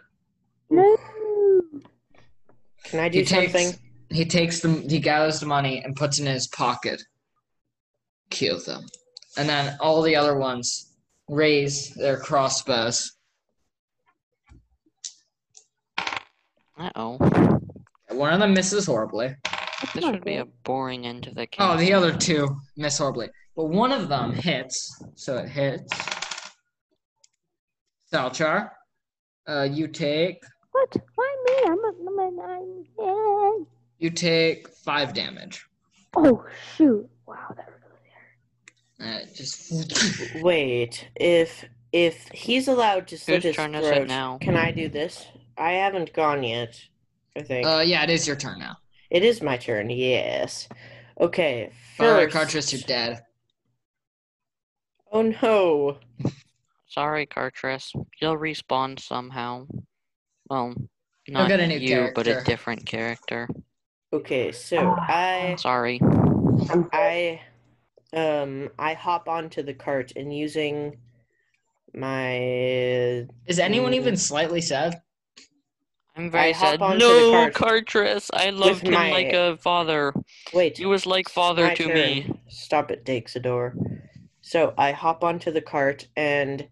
[0.70, 0.96] No.
[2.84, 3.78] Can I do He takes
[4.10, 7.02] he takes the he gathers the money and puts it in his pocket.
[8.30, 8.86] Kills them.
[9.36, 10.92] And then all the other ones
[11.28, 13.12] raise their crossbows.
[16.78, 17.18] Uh oh.
[18.10, 19.34] One of them misses horribly.
[19.94, 23.28] This would be a boring end to the Oh, the other two miss horribly.
[23.54, 25.92] But one of them hits, so it hits.
[28.12, 28.70] Salchar,
[29.48, 30.96] uh, you take What?
[31.14, 31.52] Why me?
[31.66, 33.64] I'm a, I'm a, I'm, yeah.
[33.98, 35.66] you take five damage.
[36.16, 36.44] Oh
[36.76, 37.08] shoot!
[37.26, 37.75] Wow, that really hurt.
[39.00, 39.72] Uh, just
[40.42, 44.38] Wait, if if he's allowed to slit Whose his turn is it throat, now?
[44.40, 45.26] can I do this?
[45.58, 46.80] I haven't gone yet.
[47.36, 48.76] I think uh, yeah, it is your turn now.
[49.10, 49.90] it is my turn.
[49.90, 50.68] Yes.
[51.20, 51.70] Okay.
[51.98, 52.36] By the First.
[52.36, 53.22] Carterus, you're dead.
[55.12, 55.98] Oh no.
[56.88, 57.92] Sorry, Carterus.
[58.20, 59.66] You'll respawn somehow.
[60.48, 60.74] Well,
[61.28, 62.50] not get a new you, but a character.
[62.50, 63.48] different character.
[64.12, 66.00] Okay, so I Sorry.
[66.92, 67.40] I
[68.16, 70.98] um I hop onto the cart and using
[71.94, 72.36] my
[73.46, 73.96] Is anyone Mm.
[73.96, 75.00] even slightly sad?
[76.16, 76.98] I'm very hop sad.
[76.98, 78.30] No, cart Carterus.
[78.32, 80.14] I loved him my- like a father.
[80.54, 80.78] wait.
[80.78, 81.94] He was like father my to turn.
[81.94, 82.40] me.
[82.48, 83.74] Stop it, Daxador.
[84.40, 86.66] So I hop onto the cart and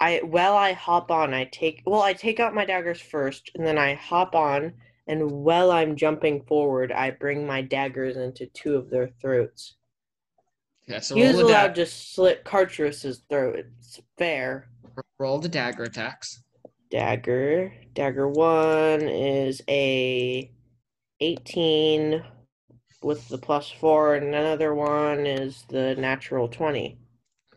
[0.00, 3.66] I while I hop on, I take well, I take out my daggers first, and
[3.66, 4.74] then I hop on,
[5.06, 9.76] and while I'm jumping forward, I bring my daggers into two of their throats.
[10.86, 13.56] Yeah, so he was allowed to slit Carterus's throat.
[13.58, 14.68] It's fair.
[15.18, 16.42] roll the dagger attacks.
[16.90, 17.72] Dagger.
[17.94, 20.50] Dagger one is a
[21.20, 22.22] 18
[23.02, 26.98] with the plus four, and another one is the natural 20,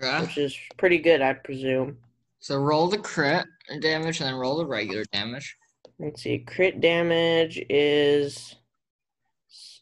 [0.01, 0.21] Okay.
[0.21, 1.97] which is pretty good, I presume.
[2.39, 3.45] So roll the crit
[3.82, 5.55] damage and then roll the regular damage.
[5.99, 6.39] Let's see.
[6.39, 8.55] Crit damage is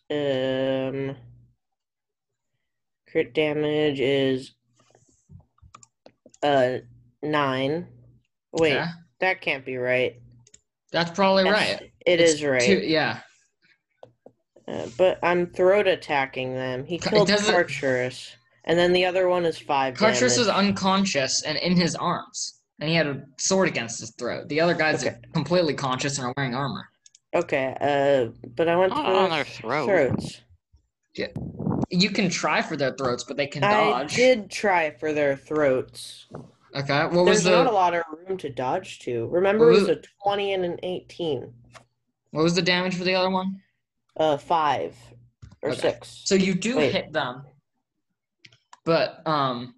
[0.09, 1.15] um
[3.15, 4.55] crit damage is
[6.43, 6.79] uh
[7.23, 7.87] nine.
[8.51, 8.85] Wait, Okay.
[9.21, 10.15] that can't be right.
[10.91, 11.91] That's probably Yes, right.
[12.05, 12.61] It It's is right.
[12.61, 13.21] two- yeah.
[14.67, 16.85] Uh, but I'm throat attacking them.
[16.85, 17.55] He killed doesn't-
[18.65, 20.37] And then the other one is five Carterus damage.
[20.39, 24.49] was unconscious and in his arms, and he had a sword against his throat.
[24.49, 25.15] The other guys Okay.
[25.15, 26.89] are completely conscious and are wearing armor.
[27.33, 29.85] Okay, uh, but I went Not for on their throat.
[29.85, 30.41] throats.
[31.89, 34.13] You can try for their throats, but they can dodge.
[34.13, 36.25] I did try for their throats.
[36.75, 37.03] Okay.
[37.05, 39.27] What was There's not a lot of room to dodge to.
[39.27, 41.53] Remember, it was a 20 and an 18.
[42.31, 43.61] what was the damage for the other one?
[44.17, 44.97] Uh, five
[45.61, 45.79] or Okay.
[45.79, 46.21] six.
[46.25, 46.91] So you do Wait.
[46.91, 47.43] hit them,
[48.83, 49.75] but um,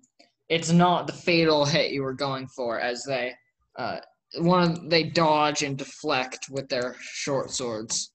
[0.49, 3.33] it's not the fatal hit you were going for, as they
[3.75, 3.99] uh
[4.39, 8.11] one of they dodge and deflect with their short swords.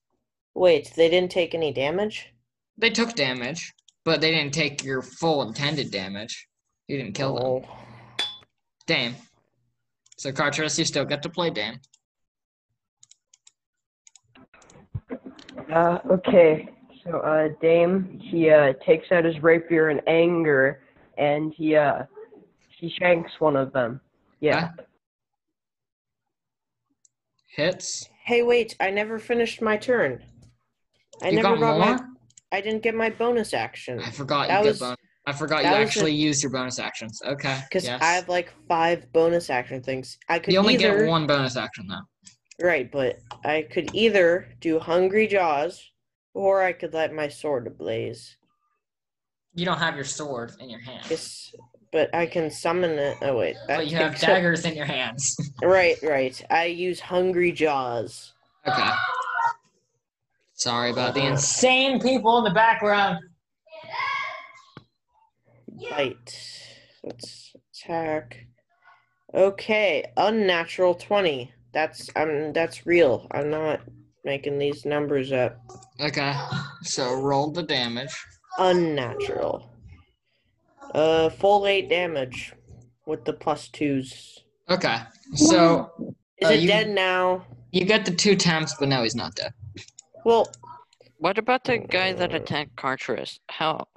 [0.55, 2.33] Wait, they didn't take any damage?
[2.77, 3.73] They took damage,
[4.05, 6.47] but they didn't take your full intended damage.
[6.87, 7.45] You didn't kill them.
[7.45, 7.79] Oh.
[8.85, 9.15] Dame.
[10.17, 11.79] So Carterus, you still get to play Dame.
[15.73, 16.69] Uh, okay.
[17.03, 20.81] So, uh, Dame, he, uh, takes out his rapier in anger,
[21.17, 22.03] and he, uh,
[22.77, 23.99] he shanks one of them.
[24.39, 24.71] Yeah.
[27.55, 28.09] Hits.
[28.23, 30.23] Hey, wait, I never finished my turn.
[31.21, 31.97] I you never got got more?
[31.97, 32.12] my.
[32.53, 33.99] I didn't get my bonus action.
[33.99, 34.81] I forgot That you was-
[35.25, 37.21] I forgot you actually a- used your bonus actions.
[37.25, 37.59] Okay.
[37.63, 38.01] Because yes.
[38.01, 40.17] I have like five bonus action things.
[40.29, 40.99] I could you only either.
[40.99, 42.01] get one bonus action though.
[42.65, 45.91] Right, but I could either do Hungry Jaws
[46.35, 48.37] or I could let my sword ablaze.
[49.55, 51.05] You don't have your sword in your hand.
[51.09, 51.55] Yes,
[51.91, 53.17] but I can summon it.
[53.21, 53.55] Oh, wait.
[53.67, 55.35] But you have daggers in your hands.
[55.63, 56.39] Right, right.
[56.51, 58.33] I use Hungry Jaws.
[58.67, 58.91] okay.
[60.63, 63.19] Sorry about the insane people in the background.
[65.91, 66.39] Bite.
[67.03, 67.53] Let's
[67.83, 68.37] attack.
[69.33, 71.51] Okay, unnatural 20.
[71.73, 73.27] That's um that's real.
[73.31, 73.81] I'm not
[74.23, 75.57] making these numbers up.
[75.99, 76.33] Okay.
[76.83, 78.15] So roll the damage.
[78.57, 79.69] Unnatural.
[80.95, 82.53] Uh full 8 damage
[83.05, 84.37] with the 2s.
[84.69, 84.97] Okay.
[85.35, 85.91] So
[86.37, 87.45] Is Uh, it you- dead now?
[87.73, 89.51] you get the two temps, but now he's not dead.
[90.23, 90.47] Well,
[91.17, 93.39] What about the guy that attacked Carterus?
[93.49, 93.87] How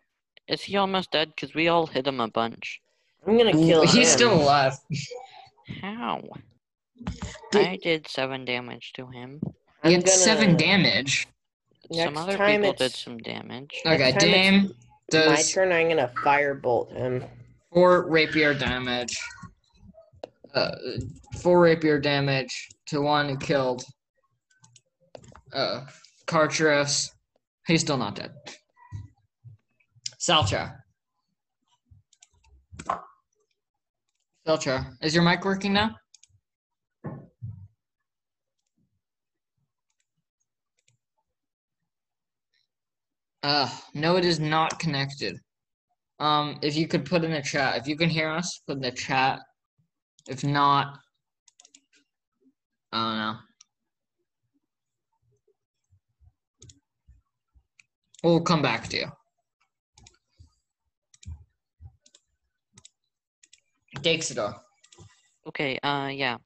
[0.49, 1.33] is he almost dead?
[1.35, 2.81] Because we all hit him a bunch.
[3.27, 3.89] I'm gonna kill him.
[3.89, 4.75] He's still alive.
[5.81, 6.23] How?
[7.51, 9.41] Did- I did seven damage to him.
[9.83, 11.27] I'm He had seven gonna- damage.
[11.93, 13.75] some other time people did some damage.
[13.85, 14.69] Okay, Next time Dame my
[15.11, 15.73] does turn.
[15.73, 17.25] I'm gonna firebolt him.
[17.73, 19.19] four rapier damage.
[20.55, 20.75] Uh,
[21.43, 23.85] four rapier damage to one killed
[25.53, 25.85] uh,
[26.27, 27.11] Carterus.
[27.67, 28.33] He's still not dead.
[30.21, 30.77] Salcha.
[34.47, 35.97] Salcha, is your mic working now?
[43.43, 45.37] Uh, no, it is not connected.
[46.19, 48.83] Um, if you could put in the chat, if you can hear us, put in
[48.83, 49.41] the chat.
[50.29, 50.99] If not,
[52.93, 53.46] I don't know.
[58.23, 59.07] We'll come back to you.
[63.99, 64.59] Dexador.
[65.49, 66.37] Okay, uh, yeah.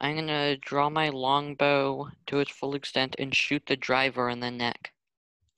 [0.00, 4.50] I'm gonna draw my longbow to its full extent and shoot the driver in the
[4.50, 4.92] neck.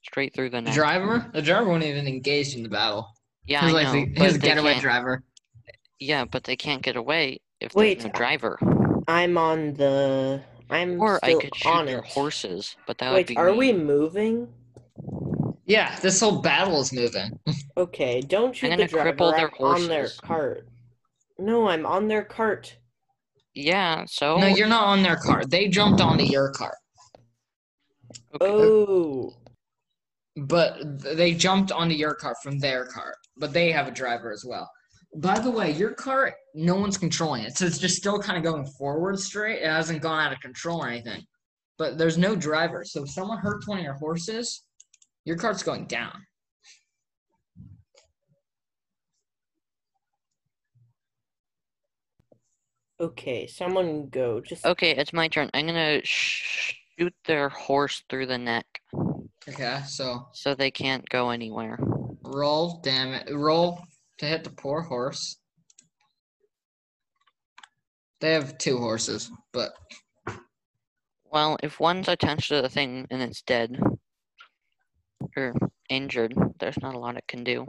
[0.04, 0.74] Straight through the The neck.
[0.74, 1.30] driver?
[1.32, 3.08] The driver won't even engage in the battle.
[3.46, 3.92] yeah, He's I like know.
[3.92, 5.22] the, but his getaway can't- driver.
[6.00, 8.58] Yeah, but they can't get away if Wait, there's no driver.
[9.06, 10.42] I'm on the.
[10.68, 13.52] I'm Or I still could shoot on their horses, but that would Wait, be are
[13.54, 14.48] we moving?
[15.66, 17.38] Yeah, this whole battle is moving.
[17.74, 19.12] Okay, don't shoot gonna the driver.
[19.14, 20.20] cripple their I'm on their horses.
[20.20, 20.68] cart.
[21.38, 22.76] No, I'm on their cart.
[23.54, 25.48] Yeah, so No, you're not on their cart.
[25.50, 26.74] They jumped onto your cart.
[28.34, 28.44] okay.
[28.44, 29.32] Oh,
[30.36, 33.16] But th- they jumped onto your cart from their cart.
[33.38, 34.70] But they have a driver as well.
[35.16, 37.56] By the way, your cart, no one's controlling it.
[37.56, 39.62] So it's just still kind of going forward straight.
[39.62, 41.22] It hasn't gone out of control or anything.
[41.78, 42.84] But there's no driver.
[42.84, 44.62] So if someone hurts one of your horses,
[45.24, 46.26] your cart's going down.
[53.00, 53.46] okay.
[53.46, 54.40] Someone go.
[54.40, 55.50] Just Okay, it's my turn.
[55.54, 58.66] I'm gonna shoot their horse through the neck
[59.48, 61.78] Okay, so so they can't go anywhere.
[62.22, 63.28] roll, damn it.
[63.34, 63.80] Roll
[64.18, 65.36] to hit the poor horse.
[68.20, 69.72] They have two horses, but
[71.24, 73.76] Well, if one's attached to the thing and it's dead
[75.36, 75.54] or
[75.88, 77.66] injured, there's not a lot it can do.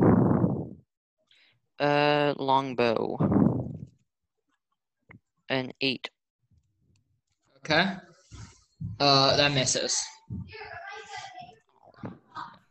[1.79, 3.17] Uh, longbow.
[5.49, 6.09] An eight.
[7.57, 7.93] Okay.
[8.99, 10.01] Uh, that misses.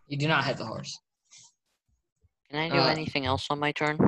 [0.08, 0.98] You do not hit the horse.
[2.50, 3.98] Can I do Uh, anything else on my turn?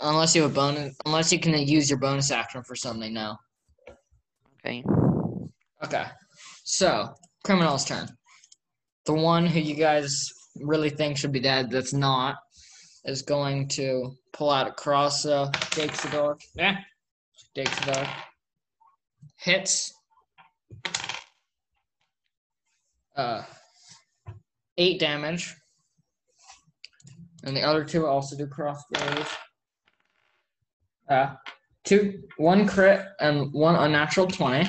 [0.00, 3.38] Unless you have a bonus, unless you can use your bonus action for something now.
[4.58, 4.84] Okay.
[5.82, 6.04] Okay.
[6.64, 7.14] So,
[7.44, 8.08] criminal's turn.
[9.06, 12.36] The one who you guys really think should be dead, that's not,
[13.04, 15.22] is going to pull out a cross.
[15.22, 15.50] crossbow.
[15.70, 16.38] Takes the door.
[16.54, 16.78] Yeah.
[17.54, 18.08] Takes the door.
[19.38, 19.94] Hits.
[23.16, 23.42] Uh,
[24.76, 25.54] eight damage.
[27.44, 29.28] And the other two also do crossbows.
[31.08, 31.34] Uh,
[31.84, 34.68] two, one crit and one unnatural twenty.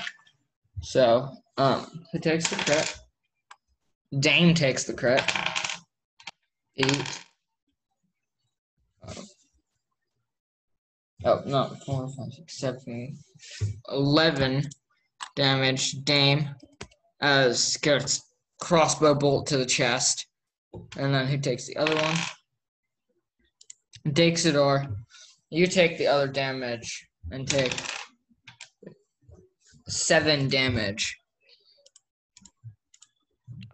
[0.84, 3.00] So, um, who takes the crit?
[4.18, 5.22] Dame takes the crit.
[6.78, 7.20] Eight.
[11.26, 13.18] Oh, no, four, five, six, seven.
[13.90, 14.70] Eleven
[15.36, 16.04] damage.
[16.04, 16.50] Dame
[17.20, 18.22] as gets
[18.62, 20.28] crossbow bolt to the chest.
[20.98, 22.16] And then who takes the other one?
[24.08, 24.96] Dixador,
[25.50, 27.74] you take the other damage and take
[29.88, 31.18] seven damage.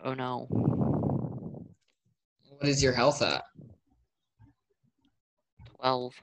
[0.04, 0.48] Oh no.
[2.50, 3.44] What is your health at?
[5.78, 6.14] Twelve.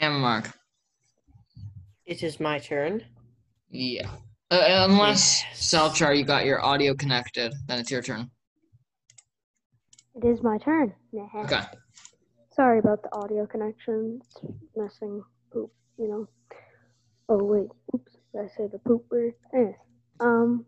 [0.00, 0.50] And Mark.
[2.06, 3.04] it is my turn.
[3.70, 4.08] Yeah.
[4.50, 5.72] Uh, unless Yes.
[5.74, 8.30] Salchar, you got your audio connected, then it's your turn.
[10.14, 10.94] It is my turn.
[11.12, 11.28] Nah.
[11.44, 11.60] Okay.
[12.50, 14.20] Sorry about the audio connection.
[14.22, 14.40] It's
[14.74, 15.22] messing
[15.52, 16.28] poop, you know.
[17.28, 19.34] Oh wait, oops, did I say the poop word?
[19.54, 19.72] Eh.
[20.20, 20.64] Um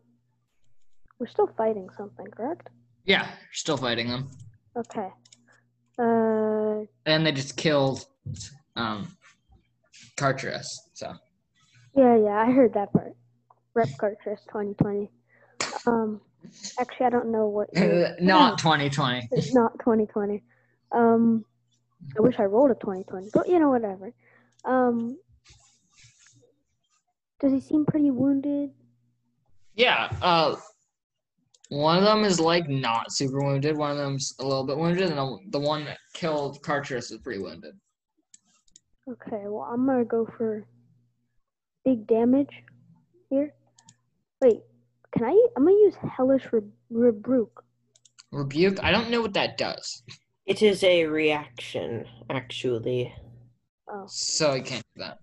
[1.20, 2.70] we're still fighting something, correct?
[3.04, 4.30] Yeah, you're still fighting them.
[4.76, 5.08] Okay.
[5.98, 8.06] Uh And they just killed
[8.74, 9.16] um
[10.16, 10.66] Carterus.
[10.94, 11.12] So
[11.94, 13.14] yeah, yeah, I heard that part.
[13.74, 15.10] Rep Carterus 2020.
[15.86, 16.20] Um
[16.78, 17.68] actually I don't know what
[18.20, 19.28] not 2020.
[19.32, 20.42] It's not 2020.
[20.92, 21.44] Um,
[22.18, 24.12] I wish I rolled a 2020, but you know, whatever.
[24.64, 25.18] Um,
[27.38, 28.70] does he seem pretty wounded?
[29.74, 30.56] Yeah, uh
[31.70, 33.76] One of them is like not super wounded.
[33.76, 37.18] One of them's a little bit wounded, and the- the one that killed Carterus is
[37.18, 37.78] pretty wounded.
[39.08, 40.66] Okay, well, I'm gonna go for
[41.84, 42.62] big damage
[43.28, 43.54] here.
[44.40, 44.62] Wait,
[45.12, 45.46] can I?
[45.56, 47.64] I'm gonna use Hellish Re- Rebuke.
[48.32, 48.82] Rebuke.
[48.82, 50.02] I don't know what that does,
[50.46, 53.14] It is a reaction, actually.
[53.88, 55.18] Oh, so I can't do that.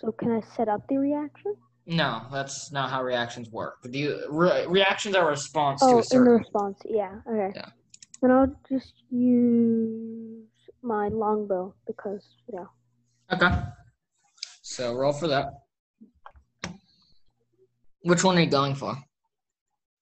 [0.00, 1.56] so can I set up the reaction?
[1.86, 3.82] No, that's not how reactions work.
[3.82, 6.32] The re- reactions are a response to Oh, a in the certain.
[6.38, 7.20] response, yeah.
[7.28, 7.52] Okay.
[7.54, 7.68] Yeah.
[8.22, 10.46] Then I'll just use
[10.82, 12.64] my longbow because yeah.
[13.32, 13.54] Okay.
[14.62, 15.46] So roll for that.
[18.02, 18.96] Which one are you going for?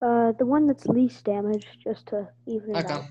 [0.01, 2.95] Uh, the one that's least damage, just to even it Okay.
[2.95, 3.05] out.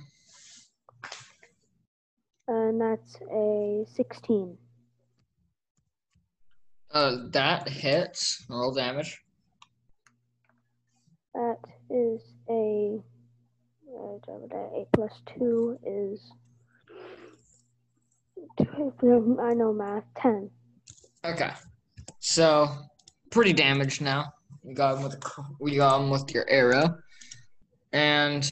[2.47, 4.57] And that's a 16.
[6.93, 8.45] Uh, that hits.
[8.49, 9.21] Roll damage.
[11.33, 11.57] That
[11.89, 13.01] is a.
[14.27, 16.31] Double that, eight plus two is.
[18.59, 20.03] I know math.
[20.17, 20.49] Ten.
[21.25, 21.51] Okay.
[22.19, 22.69] So
[23.29, 24.33] pretty damaged now.
[24.63, 25.41] You got him with a, cr-
[25.75, 26.97] got him with your arrow,
[27.93, 28.51] and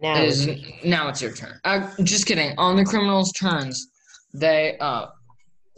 [0.00, 0.48] Now, it is
[0.84, 1.58] now it's your turn.
[1.64, 2.54] Uh, just kidding.
[2.58, 3.88] On the criminals' turns,
[4.34, 5.06] they uh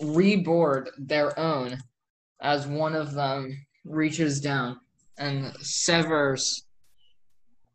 [0.02, 1.78] reboard their own
[2.40, 4.78] as one of them reaches down
[5.18, 6.64] and severs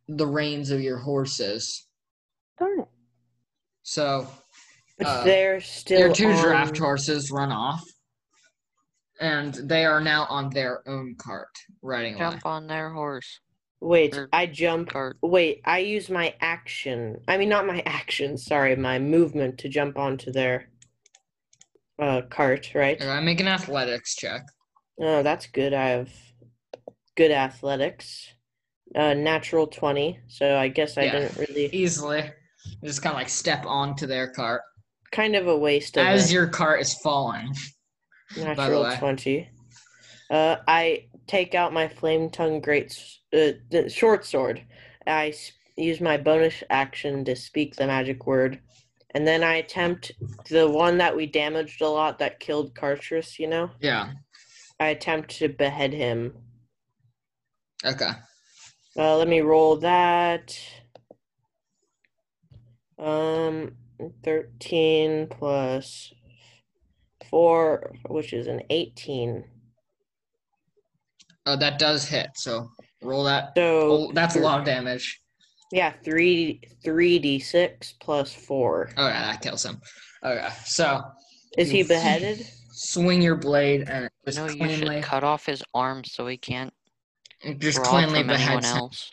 [0.07, 1.87] the reins of your horses.
[2.57, 2.87] Darn it.
[3.83, 4.27] So
[4.97, 7.83] but uh, they're still your two on- draft horses run off,
[9.19, 11.47] and they are now on their own cart
[11.81, 12.31] riding away.
[12.31, 13.39] Jump on their horse
[13.81, 14.89] Wait, or I jump.
[14.89, 15.17] cart.
[15.21, 17.17] Wait, I use my action.
[17.29, 18.37] I mean, not my action.
[18.37, 20.69] Sorry, my movement to jump onto their
[21.99, 22.71] uh, cart.
[22.73, 23.01] Right?
[23.01, 24.41] I make an athletics check.
[24.99, 25.73] Oh, that's good.
[25.73, 26.09] I have
[27.15, 28.27] good athletics.
[28.95, 30.19] Uh, natural twenty.
[30.27, 31.11] So I guess I Yeah.
[31.19, 31.65] didn't really.
[31.73, 32.23] Easily,
[32.81, 34.61] you just kind of like step onto their cart
[35.11, 37.53] Kind of a waste of as your cart is falling.
[38.35, 39.49] natural twenty.
[40.29, 42.91] Uh, I take out my flame tongue great
[43.33, 44.63] uh, the short sword.
[45.07, 45.33] I
[45.75, 48.59] use my bonus action to speak the magic word,
[49.15, 50.11] and then I attempt
[50.49, 53.39] the one that we damaged a lot that killed Carterus.
[53.39, 54.11] You know, Yeah.
[54.79, 56.33] I attempt to behead him.
[57.85, 58.11] Okay.
[58.97, 60.57] Uh, let me roll that.
[62.97, 63.75] Um,
[64.23, 66.11] thirteen plus
[67.29, 69.45] four, which is an eighteen.
[71.45, 72.27] Oh, that does hit.
[72.35, 72.69] So
[73.01, 73.53] roll that.
[73.55, 75.19] So Oh, that's a lot of damage.
[75.71, 78.89] Yeah, three three d six plus four.
[78.97, 79.79] Oh yeah, that kills him.
[80.23, 80.49] Oh, okay.
[80.65, 81.01] So
[81.57, 82.45] Is he beheaded?
[82.71, 86.37] swing your blade and just No, you cleanly, should cut off his arms so he
[86.37, 86.73] can't
[87.57, 89.11] just draw cleanly from anyone else.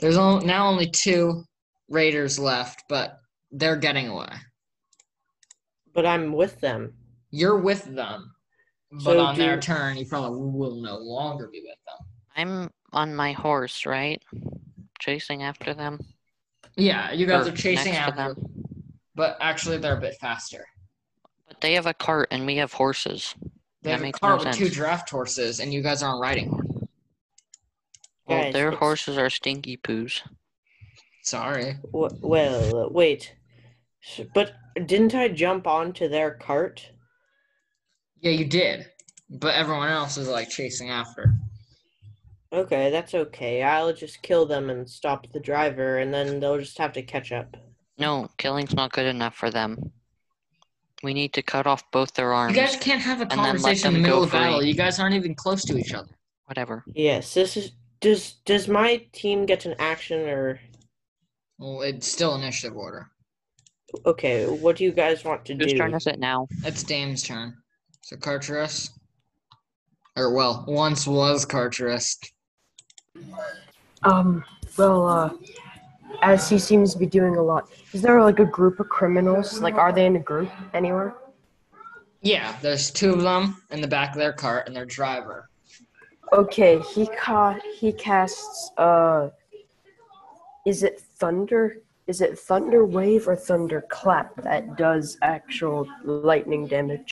[0.00, 1.44] There's only, now only two
[1.88, 3.18] raiders left, but
[3.50, 4.28] they're getting away.
[5.94, 6.92] But I'm with them.
[7.30, 8.34] You're with them,
[8.92, 12.06] but So on their turn, you probably will no longer be with them.
[12.36, 14.22] I'm on my horse, right?
[15.06, 16.00] Chasing after them.
[16.76, 18.34] Yeah, you guys or are chasing after, them.
[19.14, 20.66] but actually they're a bit faster.
[21.46, 23.32] But they have a cart and we have horses.
[23.82, 26.48] They That have a cart no with two draft horses, and you guys aren't riding
[26.48, 26.88] horses.
[28.26, 30.22] Well, Guys, their it's- horses are stinky poos.
[31.22, 31.76] Sorry.
[31.92, 33.32] W- well, wait.
[34.34, 34.54] But
[34.86, 36.84] didn't I jump onto their cart?
[38.18, 38.90] Yeah, you did,
[39.30, 41.32] but everyone else is like chasing after.
[42.56, 43.62] Okay, that's okay.
[43.62, 47.30] I'll just kill them and stop the driver, and then they'll just have to catch
[47.30, 47.54] up.
[47.98, 49.92] No, killing's not good enough for them.
[51.02, 52.56] We need to cut off both their arms.
[52.56, 54.62] You guys can't have a then let conversation in the middle of battle.
[54.62, 56.08] You guys aren't even close to each other.
[56.46, 56.82] Whatever.
[56.94, 57.72] Yes, this is.
[58.00, 60.60] Does does my team get an action or?
[61.58, 63.10] Well, it's still initiative order.
[64.04, 65.78] Okay, what do you guys want to Whose do?
[65.78, 66.46] turn is it now?
[66.64, 67.54] It's Dame's turn.
[68.02, 68.90] So Carterus,
[70.16, 72.16] or well, once was Carterus.
[74.02, 74.44] Um,
[74.76, 75.30] well, uh,
[76.22, 79.60] as he seems to be doing a lot, is there like a group of criminals?
[79.60, 81.14] Like, are they in a group anywhere?
[82.22, 85.48] Yeah, there's two of them in the back of their cart and their driver.
[86.32, 89.30] Okay, he ca- he casts uh
[90.66, 91.76] is it thunder
[92.08, 97.10] is it thunder wave or thunder clap that does actual lightning damage?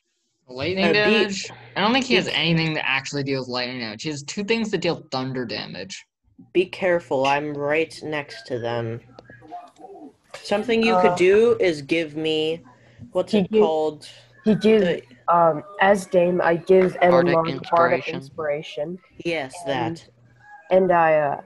[0.48, 1.50] Lightning be- damage.
[1.76, 4.02] I don't think he has anything that actually deals lightning damage.
[4.02, 6.04] He has two things that deal thunder damage.
[6.52, 9.00] Be careful, I'm right next to them.
[10.42, 12.62] Something you Uh, could do is give me
[13.12, 14.08] what's he it gi- called?
[14.44, 18.14] He gives The, um as Dame I give Bardic Edelmon bardic inspiration.
[18.16, 18.98] inspiration.
[19.24, 20.06] yes, that.
[20.70, 21.40] and I uh,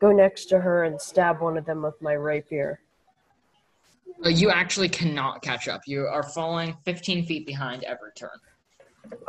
[0.00, 2.80] go next to her and stab one of them with my rapier.
[4.24, 5.80] You actually cannot catch up.
[5.86, 8.30] You are falling 15 feet behind every turn.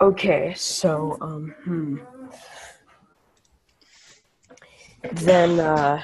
[0.02, 1.98] Okay, so um, hmm.
[5.12, 6.02] Then uh,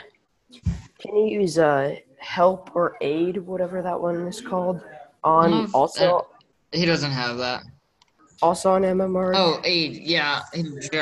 [1.00, 4.82] can you use uh help or aid, whatever that one is called,
[5.24, 6.28] on also
[6.72, 7.64] He doesn't have that.
[8.42, 9.34] also on MMR?
[9.36, 9.98] Oh, aid.
[9.98, 10.42] Yeah.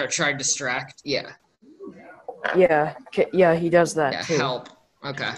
[0.10, 1.02] try distract.
[1.04, 1.32] Yeah.
[2.56, 2.94] yeah,
[3.34, 4.22] yeah, he does that Yeah.
[4.22, 4.38] too.
[4.38, 4.70] Help.
[5.04, 5.32] Okay.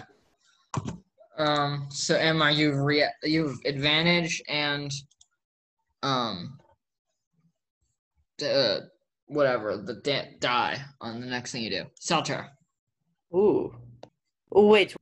[1.40, 1.88] Um.
[1.90, 4.92] So Emma, you've re- you've advantage and
[6.04, 6.60] um.
[8.38, 8.80] The, uh,
[9.28, 11.84] whatever the da- die on the next thing you do.
[12.00, 12.48] Salter.
[13.34, 13.76] Ooh.
[14.52, 14.96] Oh wait.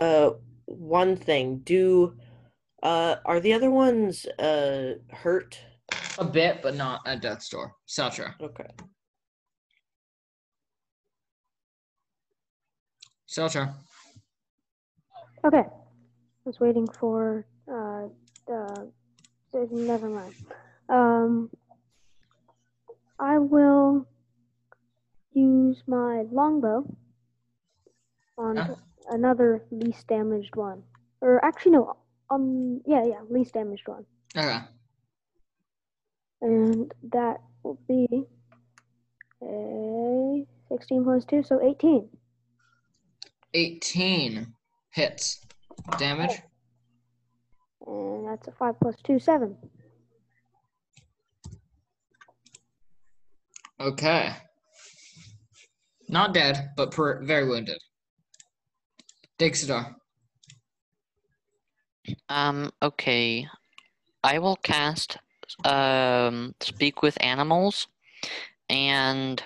[0.00, 0.30] Uh,
[0.66, 1.58] one thing.
[1.58, 2.16] Do
[2.82, 5.58] uh are the other ones uh hurt?
[6.18, 7.74] A bit, but not at death's door.
[7.86, 8.34] Salter.
[8.40, 8.68] Okay.
[13.26, 13.74] Salter.
[15.44, 15.58] Okay.
[15.58, 18.08] I was waiting for uh
[18.46, 18.90] the
[19.70, 20.34] never mind.
[20.88, 21.50] Um
[23.18, 24.06] I will
[25.32, 26.84] use my longbow
[28.38, 28.74] on Yeah.
[29.10, 30.82] another least damaged one.
[31.20, 31.96] Or actually no,
[32.30, 34.04] um yeah, yeah, least damaged one.
[34.36, 34.60] Okay.
[36.42, 38.06] And that will be
[39.42, 42.08] a 16 plus 2, so 18.
[43.52, 44.54] 18
[44.90, 45.40] hits.
[45.98, 46.42] Damage.
[47.86, 49.56] And that's a 5 plus 2, 7.
[53.80, 54.32] Okay.
[56.08, 57.78] Not dead, but per- very wounded.
[59.38, 59.94] Dixidor.
[62.28, 63.46] Um, okay.
[64.22, 65.16] I will cast
[65.64, 67.88] um speak with animals
[68.68, 69.42] and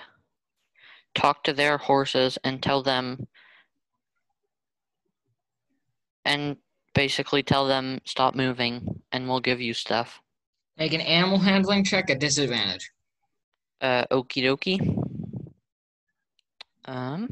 [1.15, 3.27] talk to their horses and tell them
[6.25, 6.57] and
[6.93, 10.21] basically tell them stop moving and we'll give you stuff.
[10.77, 12.91] Make an animal handling check at disadvantage.
[13.81, 14.79] Uh okie dokie.
[16.85, 17.29] Um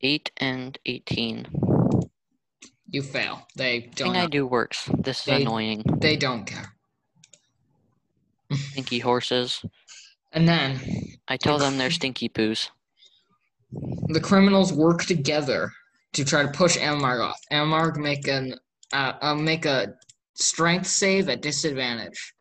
[0.00, 1.46] Eight and eighteen.
[2.90, 3.46] You fail.
[3.56, 4.16] They don't.
[4.16, 4.88] I do works.
[4.98, 5.82] This is They- annoying.
[6.00, 6.74] They don't care.
[8.52, 9.62] Stinky horses.
[10.32, 10.80] And then
[11.28, 12.70] I tell them they're stinky poos.
[14.08, 15.72] the criminals work together
[16.14, 17.40] to try to push Amarg off.
[17.52, 18.54] Amarg make an
[18.92, 19.94] uh, uh, make a
[20.34, 22.32] strength save at disadvantage.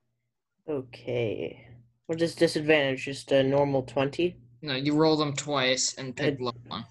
[0.69, 1.65] Okay.
[2.05, 3.05] What is disadvantage?
[3.05, 4.37] Just a normal twenty?
[4.61, 6.85] No, you roll them twice and pick Uh, low one.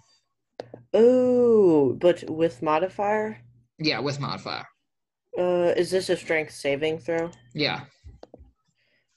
[0.95, 3.39] Oh, but with modifier?
[3.79, 4.65] Yeah, with modifier.
[5.39, 7.31] Uh, is this a strength saving throw?
[7.55, 7.81] Yeah.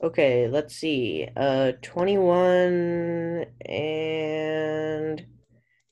[0.02, 1.28] Okay, let's see.
[1.36, 5.26] Uh, 21 and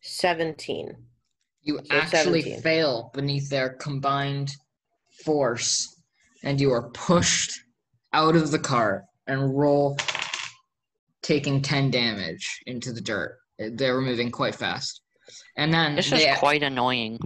[0.02, 0.96] 17.
[1.64, 2.62] You So actually 17.
[2.62, 4.52] fail beneath their combined
[5.26, 6.02] force,
[6.44, 7.60] and you are pushed
[8.14, 9.98] out of the cart and roll,
[11.22, 13.38] taking 10 damage into the dirt.
[13.60, 15.02] They were moving quite fast.
[15.58, 17.20] And then This they, is quite annoying.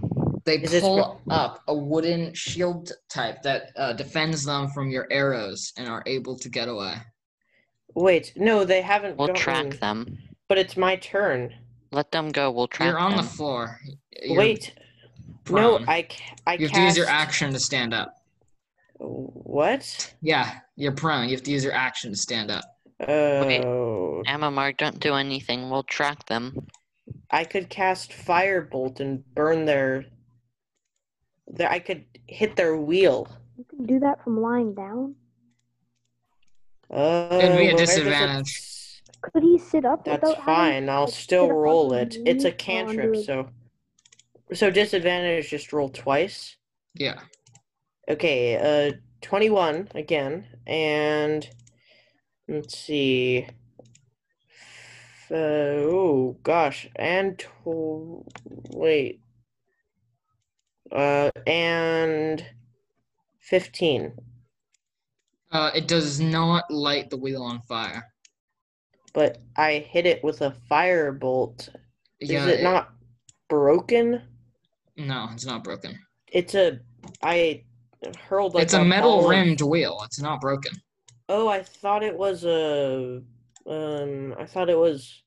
[0.44, 5.06] They Is this pull up a wooden shield type that uh, defends them from your
[5.10, 6.94] arrows and are able to get away.
[7.94, 10.18] Wait, no, they haven't We'll gotten- track them.
[10.48, 11.54] But it's my turn.
[11.92, 12.50] Let them go.
[12.50, 12.94] We'll track them.
[12.94, 13.24] You're on them.
[13.24, 13.78] the floor.
[14.22, 14.74] You're Wait,
[15.50, 15.84] no, prone.
[15.88, 16.74] I, ca- I You have cast...
[16.74, 18.14] to use your action to stand up.
[18.98, 20.14] What?
[20.20, 21.28] Yeah, you're prone.
[21.28, 22.64] You have to use your action to stand up.
[23.00, 25.70] Oh, Amamar, don't do anything.
[25.70, 26.66] We'll track them.
[27.30, 30.04] I could cast firebolt and burn their.
[31.52, 33.28] Their I could hit their wheel.
[33.56, 35.14] You can do that from lying down.
[36.90, 38.56] Uh, It'd be a where does it disadvantage.
[38.56, 40.88] s- Could he sit up That's without having fine.
[40.88, 42.16] I'll like, still roll it.
[42.26, 43.48] It's a cantrip, so.
[44.52, 46.56] So disadvantage, just roll twice.
[46.94, 47.20] Yeah.
[48.08, 48.56] Okay,
[48.88, 48.92] uh,
[49.22, 51.48] 21 again, and
[52.48, 53.46] let's see.
[55.30, 55.34] Uh,
[55.88, 58.26] oh gosh, and tw-
[58.74, 59.20] wait,
[60.92, 62.44] uh, and
[63.40, 64.12] 15.
[65.50, 68.04] Uh, it does not light the wheel on fire.
[69.12, 71.68] But I hit it with a firebolt.
[72.20, 72.90] Yeah, Is it not
[73.48, 74.22] broken?
[74.96, 75.98] No, it's not broken.
[76.28, 76.78] It's a.
[77.22, 77.64] I
[78.26, 80.00] hurled like it's a metal ball of- rimmed wheel.
[80.04, 80.72] It's not broken.
[81.28, 83.22] Oh, I thought it was a.
[83.66, 85.22] Um, I thought it was.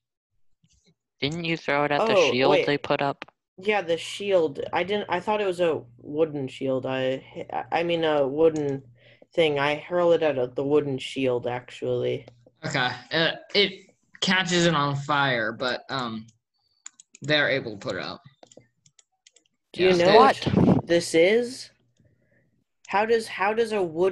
[1.20, 2.66] Didn't you throw it at the Oh, shield wait.
[2.66, 3.24] they put up?
[3.58, 4.60] Yeah, the shield.
[4.72, 5.06] I didn't.
[5.08, 6.86] I thought it was a wooden shield.
[6.86, 7.24] I.
[7.72, 8.82] I mean, a wooden
[9.34, 9.58] thing.
[9.58, 12.26] I hurl it at the wooden shield, actually.
[12.64, 12.90] Okay.
[13.12, 16.26] Uh, it catches it on fire, but um,
[17.22, 18.20] they're able to put it out.
[19.72, 20.36] Do you know What?
[20.54, 21.70] what this is?
[22.88, 24.04] How does how does a wood